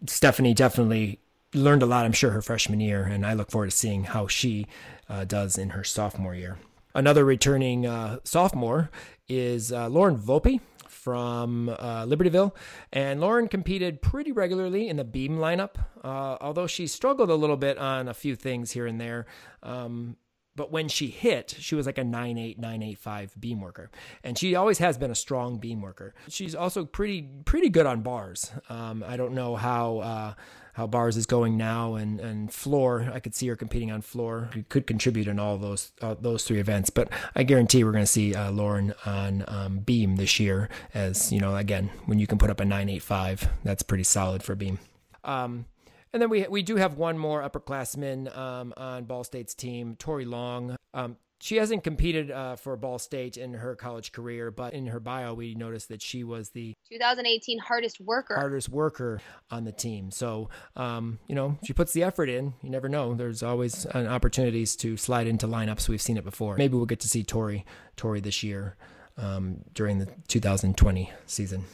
[0.07, 1.19] Stephanie definitely
[1.53, 4.27] learned a lot, I'm sure, her freshman year, and I look forward to seeing how
[4.27, 4.67] she
[5.09, 6.57] uh, does in her sophomore year.
[6.93, 8.89] Another returning uh, sophomore
[9.27, 10.59] is Lauren Volpe
[11.01, 12.53] from uh, Libertyville.
[12.93, 17.57] And Lauren competed pretty regularly in the beam lineup, uh, although she struggled a little
[17.57, 19.25] bit on a few things here and there.
[19.63, 20.15] Um,
[20.55, 23.89] but when she hit, she was like a 9'8, 9'85 beam worker.
[24.23, 26.13] And she always has been a strong beam worker.
[26.27, 28.51] She's also pretty pretty good on bars.
[28.69, 30.33] Um, I don't know how uh,
[30.73, 33.09] how bars is going now and, and floor.
[33.13, 34.49] I could see her competing on floor.
[34.53, 36.89] She could contribute in all those uh, those three events.
[36.89, 40.69] But I guarantee we're going to see uh, Lauren on um, beam this year.
[40.93, 44.55] As you know, again, when you can put up a 9'85, that's pretty solid for
[44.55, 44.79] beam.
[45.23, 45.65] Um,
[46.13, 50.25] And then we we do have one more upperclassman um, on Ball State's team, Tori
[50.25, 50.75] Long.
[50.93, 54.99] Um, she hasn't competed uh, for Ball State in her college career, but in her
[54.99, 58.35] bio, we noticed that she was the 2018 hardest worker.
[58.35, 60.11] hardest worker on the team.
[60.11, 62.53] So, um, you know, she puts the effort in.
[62.61, 63.15] You never know.
[63.15, 65.89] There's always opportunities to slide into lineups.
[65.89, 66.57] We've seen it before.
[66.57, 67.65] Maybe we'll get to see Tori,
[67.97, 68.77] Tori this year
[69.17, 71.65] um, during the 2020 season.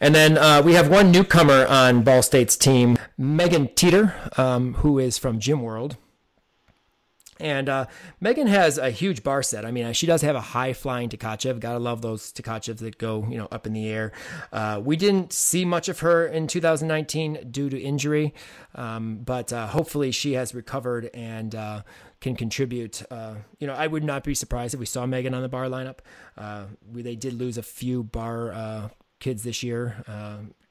[0.00, 4.98] And then uh, we have one newcomer on Ball State's team, Megan Teeter, um, who
[4.98, 5.96] is from Gym World.
[7.40, 7.86] And uh,
[8.20, 9.64] Megan has a huge bar set.
[9.64, 11.60] I mean, she does have a high flying Tkachev.
[11.60, 14.12] Gotta love those Tkachevs that go, you know, up in the air.
[14.52, 18.34] Uh, we didn't see much of her in 2019 due to injury,
[18.74, 21.82] um, but uh, hopefully she has recovered and uh,
[22.20, 23.02] can contribute.
[23.10, 25.66] Uh, you know, I would not be surprised if we saw Megan on the bar
[25.66, 25.98] lineup.
[26.36, 28.90] Uh, we, they did lose a few bar
[29.20, 30.04] kids this year.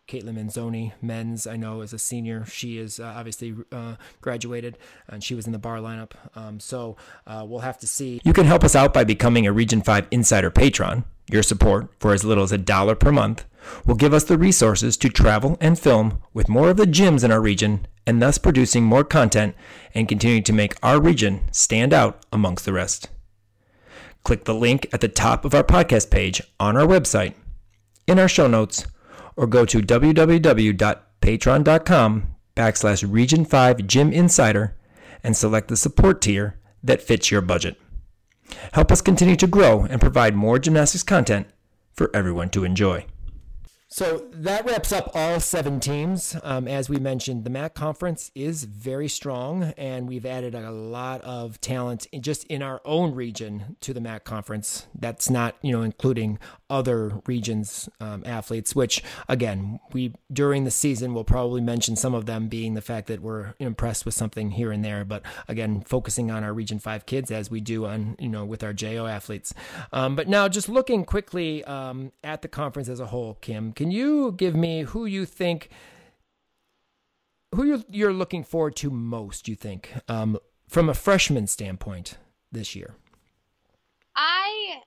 [0.08, 2.46] Caitlin Manzoni, men's, I know, is a senior.
[2.46, 4.78] She is uh, obviously uh, graduated
[5.10, 6.12] and she was in the bar lineup.
[6.36, 6.96] Um, so
[7.26, 8.22] uh, we'll have to see.
[8.24, 11.04] You can help us out by becoming a Region 5 Insider Patron.
[11.30, 13.44] Your support, for as little as a dollar per month,
[13.86, 17.32] will give us the resources to travel and film with more of the gyms in
[17.32, 19.54] our region and thus producing more content
[19.94, 23.10] and continuing to make our region stand out amongst the rest.
[24.24, 27.34] Click the link at the top of our podcast page on our website,
[28.08, 28.86] in our show notes,
[29.36, 34.76] or go to www.patreon.com backslash region 5 gym insider
[35.24, 37.80] and select the support tier that fits your budget.
[38.74, 41.48] Help us continue to grow and provide more gymnastics content
[41.94, 43.06] for everyone to enjoy.
[43.90, 46.36] So that wraps up all seven teams.
[46.44, 51.22] Um, as we mentioned, the MAC conference is very strong, and we've added a lot
[51.22, 54.88] of talent in, just in our own region to the MAC conference.
[54.94, 56.38] That's not, you know, including
[56.70, 58.76] other regions um, athletes.
[58.76, 63.08] Which again, we during the season will probably mention some of them being the fact
[63.08, 65.06] that we're impressed with something here and there.
[65.06, 68.64] But again, focusing on our Region Five kids as we do on, you know, with
[68.64, 69.54] our JO athletes.
[69.92, 73.72] Um, but now, just looking quickly um, at the conference as a whole, Kim.
[73.74, 75.70] Can you give me who you think
[77.56, 79.48] who you're, you're looking forward to most?
[79.48, 80.38] You think um,
[80.68, 82.18] from a freshman standpoint
[82.52, 82.96] this year?
[84.16, 84.82] I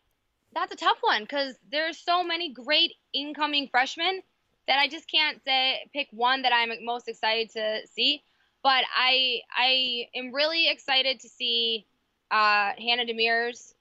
[0.55, 4.20] that's a tough one because there's so many great incoming freshmen
[4.66, 8.22] that I just can't say pick one that I'm most excited to see.
[8.62, 11.86] But I I am really excited to see
[12.30, 13.72] uh, Hannah Demers,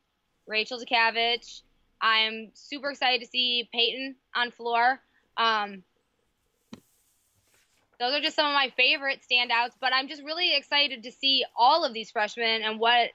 [0.47, 1.61] Rachel Zakavich.
[2.01, 5.01] I'm super excited to see Peyton on floor.
[5.36, 5.84] Um,
[7.99, 11.43] those are just some of my favorite standouts, but I'm just really excited to see
[11.57, 13.09] all of these freshmen and what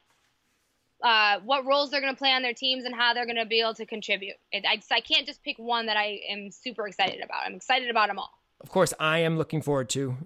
[1.04, 3.44] uh, what roles they're going to play on their teams and how they're going to
[3.44, 4.36] be able to contribute.
[4.50, 7.42] It, I, I can't just pick one that I am super excited about.
[7.46, 8.30] I'm excited about them all.
[8.60, 10.16] Of course, I am looking forward to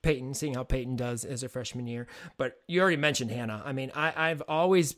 [0.00, 2.06] Peyton, seeing how Peyton does as a freshman year.
[2.38, 3.62] But you already mentioned Hannah.
[3.64, 4.96] I mean, I, I've always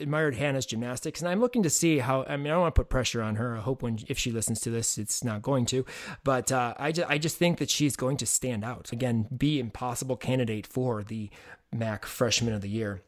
[0.00, 2.24] admired Hannah's gymnastics, and I'm looking to see how.
[2.28, 3.56] I mean, I don't want to put pressure on her.
[3.56, 5.86] I hope when if she listens to this, it's not going to.
[6.24, 9.60] But uh, I just I just think that she's going to stand out again, be
[9.60, 11.30] impossible candidate for the
[11.72, 13.02] MAC Freshman of the Year.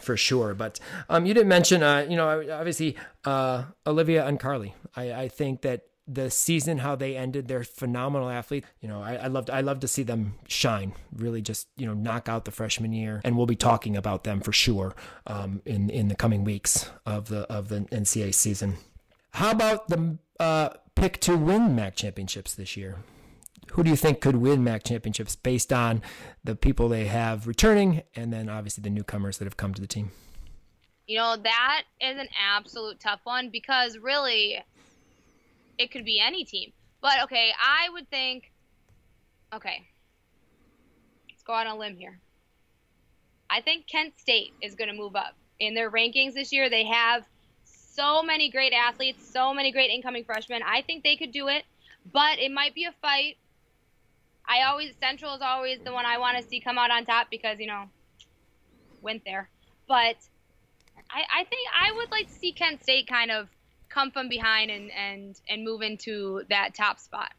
[0.00, 4.74] For sure, but um, you didn't mention, uh, you know, obviously uh, Olivia and Carly.
[4.96, 8.66] I, I think that the season how they ended they're phenomenal athletes.
[8.80, 11.94] You know I, I loved i love to see them shine really just you know
[11.94, 13.20] knock out the freshman year.
[13.24, 14.94] And we'll be talking about them for sure
[15.26, 18.76] um, in in the coming weeks of the of the ncaa season.
[19.32, 22.98] How about the uh, pick to win mac championships this year
[23.74, 26.02] who do you think could win mac championships based on
[26.42, 29.86] the people they have returning and then obviously the newcomers that have come to the
[29.86, 30.10] team
[31.06, 34.58] you know that is an absolute tough one because really
[35.78, 36.72] it could be any team.
[37.00, 38.50] But okay, I would think.
[39.52, 39.86] Okay,
[41.30, 42.18] let's go on a limb here.
[43.48, 46.68] I think Kent State is going to move up in their rankings this year.
[46.68, 47.24] They have
[47.64, 50.62] so many great athletes, so many great incoming freshmen.
[50.66, 51.64] I think they could do it,
[52.12, 53.36] but it might be a fight.
[54.46, 57.28] I always Central is always the one I want to see come out on top
[57.30, 57.84] because you know
[59.02, 59.48] went there,
[59.88, 60.16] but
[61.10, 63.48] I, I think I would like to see Kent State kind of
[63.88, 67.32] come from behind and and and move into that top spot.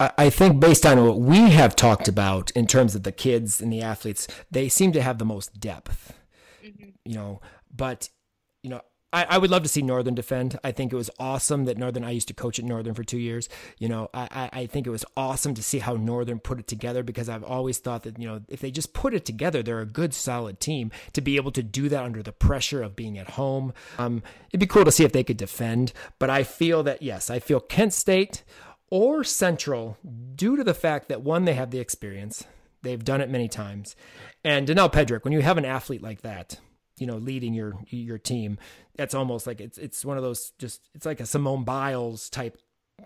[0.00, 3.72] I think based on what we have talked about in terms of the kids and
[3.72, 6.14] the athletes, they seem to have the most depth.
[6.64, 6.90] Mm-hmm.
[7.04, 7.40] You know,
[7.74, 8.08] but
[8.62, 8.82] you know,
[9.12, 10.58] I, I, would love to see Northern defend.
[10.62, 12.04] I think it was awesome that Northern.
[12.04, 13.48] I used to coach at Northern for two years.
[13.78, 17.02] You know, I, I think it was awesome to see how Northern put it together
[17.02, 19.86] because I've always thought that you know if they just put it together, they're a
[19.86, 20.90] good, solid team.
[21.14, 24.60] To be able to do that under the pressure of being at home, um, it'd
[24.60, 25.92] be cool to see if they could defend.
[26.18, 28.44] But I feel that yes, I feel Kent State
[28.90, 29.98] or Central,
[30.34, 32.44] due to the fact that one, they have the experience,
[32.82, 33.96] They've done it many times.
[34.44, 36.60] And Denelle Pedrick, when you have an athlete like that,
[36.98, 38.58] you know, leading your your team,
[38.96, 42.58] that's almost like it's it's one of those just it's like a Simone Biles type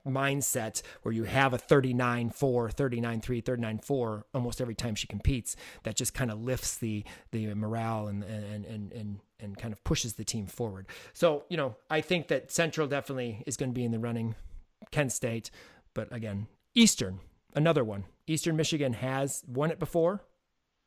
[0.06, 5.06] mindset where you have a 39 4 39 3 39 4 almost every time she
[5.06, 5.54] competes.
[5.82, 9.82] That just kind of lifts the the morale and and and and and kind of
[9.84, 10.86] pushes the team forward.
[11.12, 14.34] So you know i think that central definitely is going to be in the running.
[14.90, 15.50] Kent state
[15.94, 17.20] but again eastern
[17.54, 18.04] another one.
[18.26, 20.20] Eastern michigan has won it before a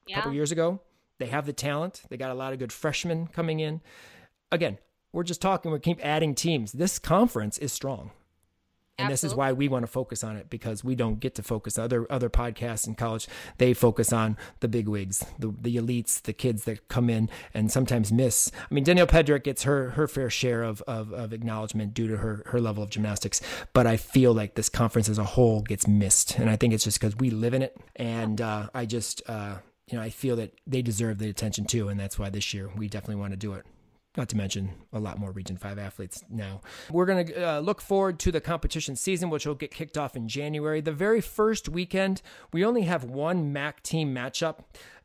[0.10, 0.16] Yeah.
[0.18, 0.82] couple years ago
[1.18, 2.04] they have the talent.
[2.10, 3.82] They got a lot of good freshmen coming in.
[4.52, 4.78] Again
[5.16, 6.74] we're just talking we keep adding teams.
[6.74, 8.12] This conference is strong.
[8.98, 11.44] And this is why we want to focus on it because we don't get to
[11.44, 13.28] focus other other podcasts in college.
[13.58, 17.70] They focus on the big wigs the, the elites the kids that come in and
[17.70, 18.54] sometimes miss.
[18.56, 22.18] I mean danielle pedrick gets her her fair share of, of of acknowledgement due to
[22.18, 23.42] her her level of gymnastics.
[23.74, 26.40] But i feel like this conference as a whole gets missed.
[26.40, 27.76] And i think it's just because we live in it.
[27.98, 29.58] And uh, i just uh,
[29.88, 32.70] you know i feel that they deserve the attention too and that's why this year
[32.76, 33.66] we definitely want to do it
[34.18, 36.62] not to mention a lot more Region 5 athletes now.
[36.90, 40.16] We're going to uh, look forward to the competition season, which will get kicked off
[40.16, 40.82] in January.
[40.82, 42.22] The very first weekend,
[42.54, 44.60] we only have one MAC team matchup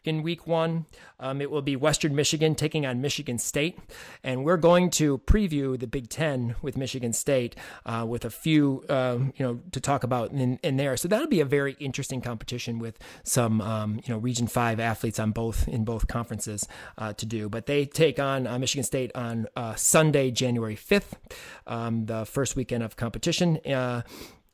[0.05, 0.87] in week one.
[1.19, 3.79] Um, it will be Western Michigan taking on Michigan State.
[4.25, 8.85] And we're going to preview the Big Ten with Michigan State uh, with a few,
[8.89, 10.97] um, you know, to talk about in, in there.
[10.97, 15.19] So that'll be a very interesting competition with some, um, you know, Region 5 athletes
[15.19, 17.49] on both, in both conferences uh, to do.
[17.49, 21.13] But they take on uh, Michigan State on uh, Sunday, January 5th,
[21.67, 23.59] um, the first weekend of competition.
[23.67, 24.03] Uh,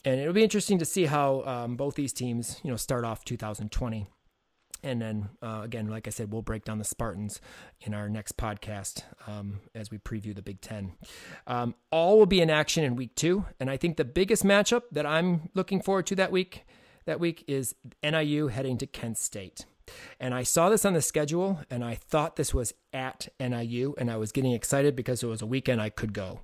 [0.05, 3.25] and it'll be interesting to see how um, both these teams, you know, start off
[3.25, 4.07] 2020.
[4.87, 7.41] And then uh, again, like I said, we'll break down the Spartans
[7.81, 10.93] in our next podcast um, as we preview the Big Ten.
[11.49, 14.83] Um, all will be in action in week two, and I think the biggest matchup
[14.93, 16.65] that I'm looking forward to that week
[17.05, 19.65] that week is NIU heading to Kent State.
[20.19, 24.11] And I saw this on the schedule, and I thought this was at NIU, and
[24.11, 26.41] I was getting excited because it was a weekend I could go.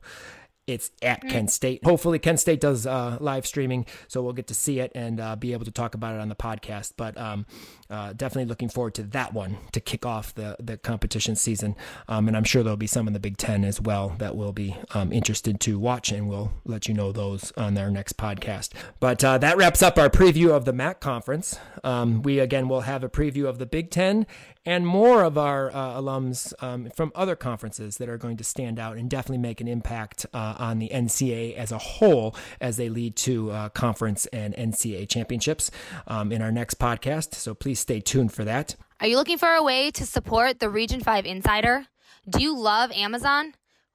[0.68, 1.84] It's at Kent State.
[1.84, 5.34] Hopefully, Kent State does uh, live streaming, so we'll get to see it and uh,
[5.34, 6.92] be able to talk about it on the podcast.
[6.96, 7.46] But um,
[7.90, 11.74] uh, definitely looking forward to that one to kick off the the competition season.
[12.06, 14.52] Um, and I'm sure there'll be some in the Big Ten as well that we'll
[14.52, 18.70] be um, interested to watch, and we'll let you know those on our next podcast.
[19.00, 21.58] But uh, that wraps up our preview of the MAC conference.
[21.82, 24.26] Um, we again will have a preview of the Big Ten
[24.64, 28.78] and more of our uh, alums um, from other conferences that are going to stand
[28.78, 32.88] out and definitely make an impact uh, on the NCAA as a whole as they
[32.88, 35.70] lead to uh, conference and NCAA championships
[36.06, 37.34] um, in our next podcast.
[37.34, 38.76] So please stay tuned for that.
[39.00, 41.86] Are you looking for a way to support the Region 5 Insider?
[42.28, 43.54] Do you love Amazon?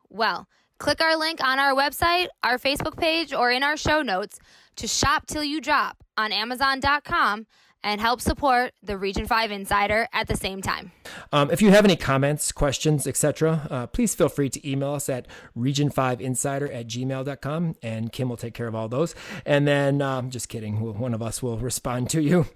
[0.10, 0.48] Well,
[0.80, 4.40] click our link on our website, our Facebook page, or in our show notes
[4.76, 7.46] to shop till you drop on Amazon.com
[7.84, 10.92] and help support the Region 5 Insider at the same time.
[11.32, 15.10] Um, if you have any comments, questions, etc., uh, please feel free to email us
[15.10, 19.16] at region5insider at gmail.com and Kim will take care of all those.
[19.46, 22.48] And then, um, just kidding, we'll, one of us will respond to you.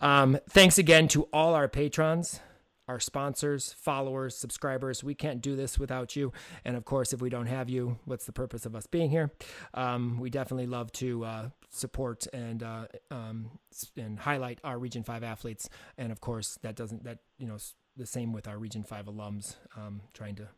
[0.00, 2.40] Um, thanks again to all our patrons.
[2.90, 6.32] Our sponsors, followers, subscribers, we can't do this without you.
[6.64, 9.30] And of course, if we don't have you, what's the purpose of us being here?
[9.74, 13.52] Um, we definitely love to uh, support and uh, um,
[13.96, 15.70] and highlight our Region Five athletes.
[15.98, 17.58] And of course, that doesn't that you know
[17.96, 20.48] the same with our Region Five alums, um, trying to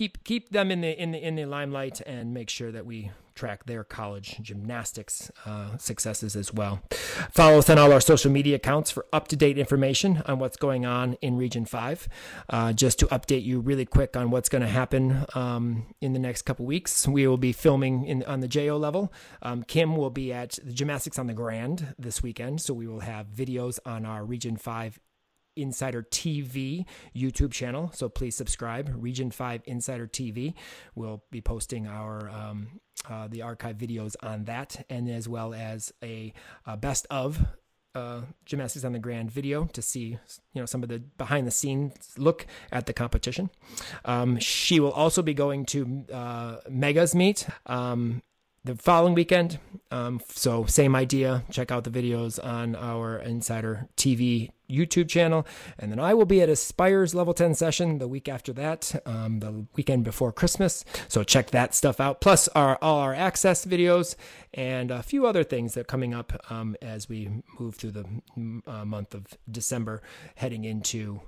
[0.00, 3.10] keep keep them in the in the in the limelight and make sure that we
[3.34, 6.80] track their college gymnastics uh, successes as well.
[7.30, 10.56] Follow us on all our social media accounts for up to date information on what's
[10.56, 12.08] going on in Region Five.
[12.48, 16.18] Uh, just to update you really quick on what's going to happen um, in the
[16.18, 19.12] next couple weeks, we will be filming in on the JO level.
[19.42, 23.00] Um, Kim will be at the Gymnastics on the Grand this weekend, so we will
[23.00, 24.98] have videos on our Region Five
[25.56, 26.84] Insider TV
[27.14, 27.90] YouTube channel.
[27.94, 28.92] So please subscribe.
[28.96, 30.54] Region Five Insider TV.
[30.94, 35.92] We'll be posting our um, uh, the archive videos on that, and as well as
[36.02, 36.32] a,
[36.66, 37.46] uh best of
[37.94, 40.18] uh, gymnastics on the grand video to see
[40.52, 43.50] you know some of the behind the scenes look at the competition.
[44.04, 47.46] Um, she will also be going to uh, Megas meet.
[47.66, 48.22] Um,
[48.64, 49.58] the following weekend.
[49.90, 51.44] Um, so same idea.
[51.50, 55.46] Check out the videos on our Insider TV YouTube channel,
[55.78, 59.40] and then I will be at Aspire's Level 10 session the week after that, um,
[59.40, 60.84] the weekend before Christmas.
[61.08, 62.20] So check that stuff out.
[62.20, 64.14] Plus our all our access videos
[64.54, 68.04] and a few other things that are coming up um, as we move through the
[68.66, 70.02] uh, month of December,
[70.36, 71.20] heading into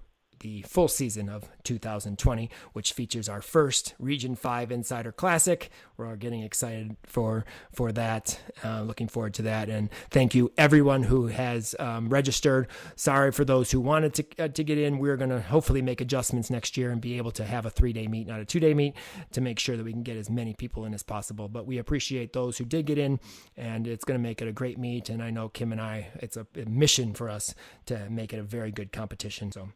[0.42, 5.70] the full season of 2020, which features our first Region 5 Insider Classic.
[5.96, 8.38] We're all getting excited for for that.
[8.62, 9.68] Uh, looking forward to that.
[9.68, 12.68] And thank you everyone who has um, registered.
[12.96, 14.98] Sorry for those who wanted to uh, to get in.
[14.98, 17.92] We're going to hopefully make adjustments next year and be able to have a three
[17.92, 18.94] day meet, not a two day meet,
[19.32, 21.48] to make sure that we can get as many people in as possible.
[21.48, 23.20] But we appreciate those who did get in,
[23.56, 25.08] and it's going to make it a great meet.
[25.08, 27.54] And I know Kim and I, it's a, a mission for us
[27.86, 29.52] to make it a very good competition.
[29.52, 29.68] So.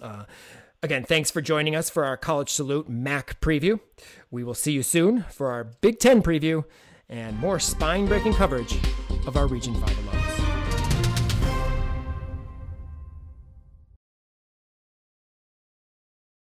[0.00, 0.24] Uh,
[0.82, 3.80] again, thanks for joining us for our College Salute MAC preview.
[4.30, 6.64] We will see you soon for our Big Ten preview
[7.08, 8.76] and more spine breaking coverage
[9.26, 10.37] of our Region 5 alum.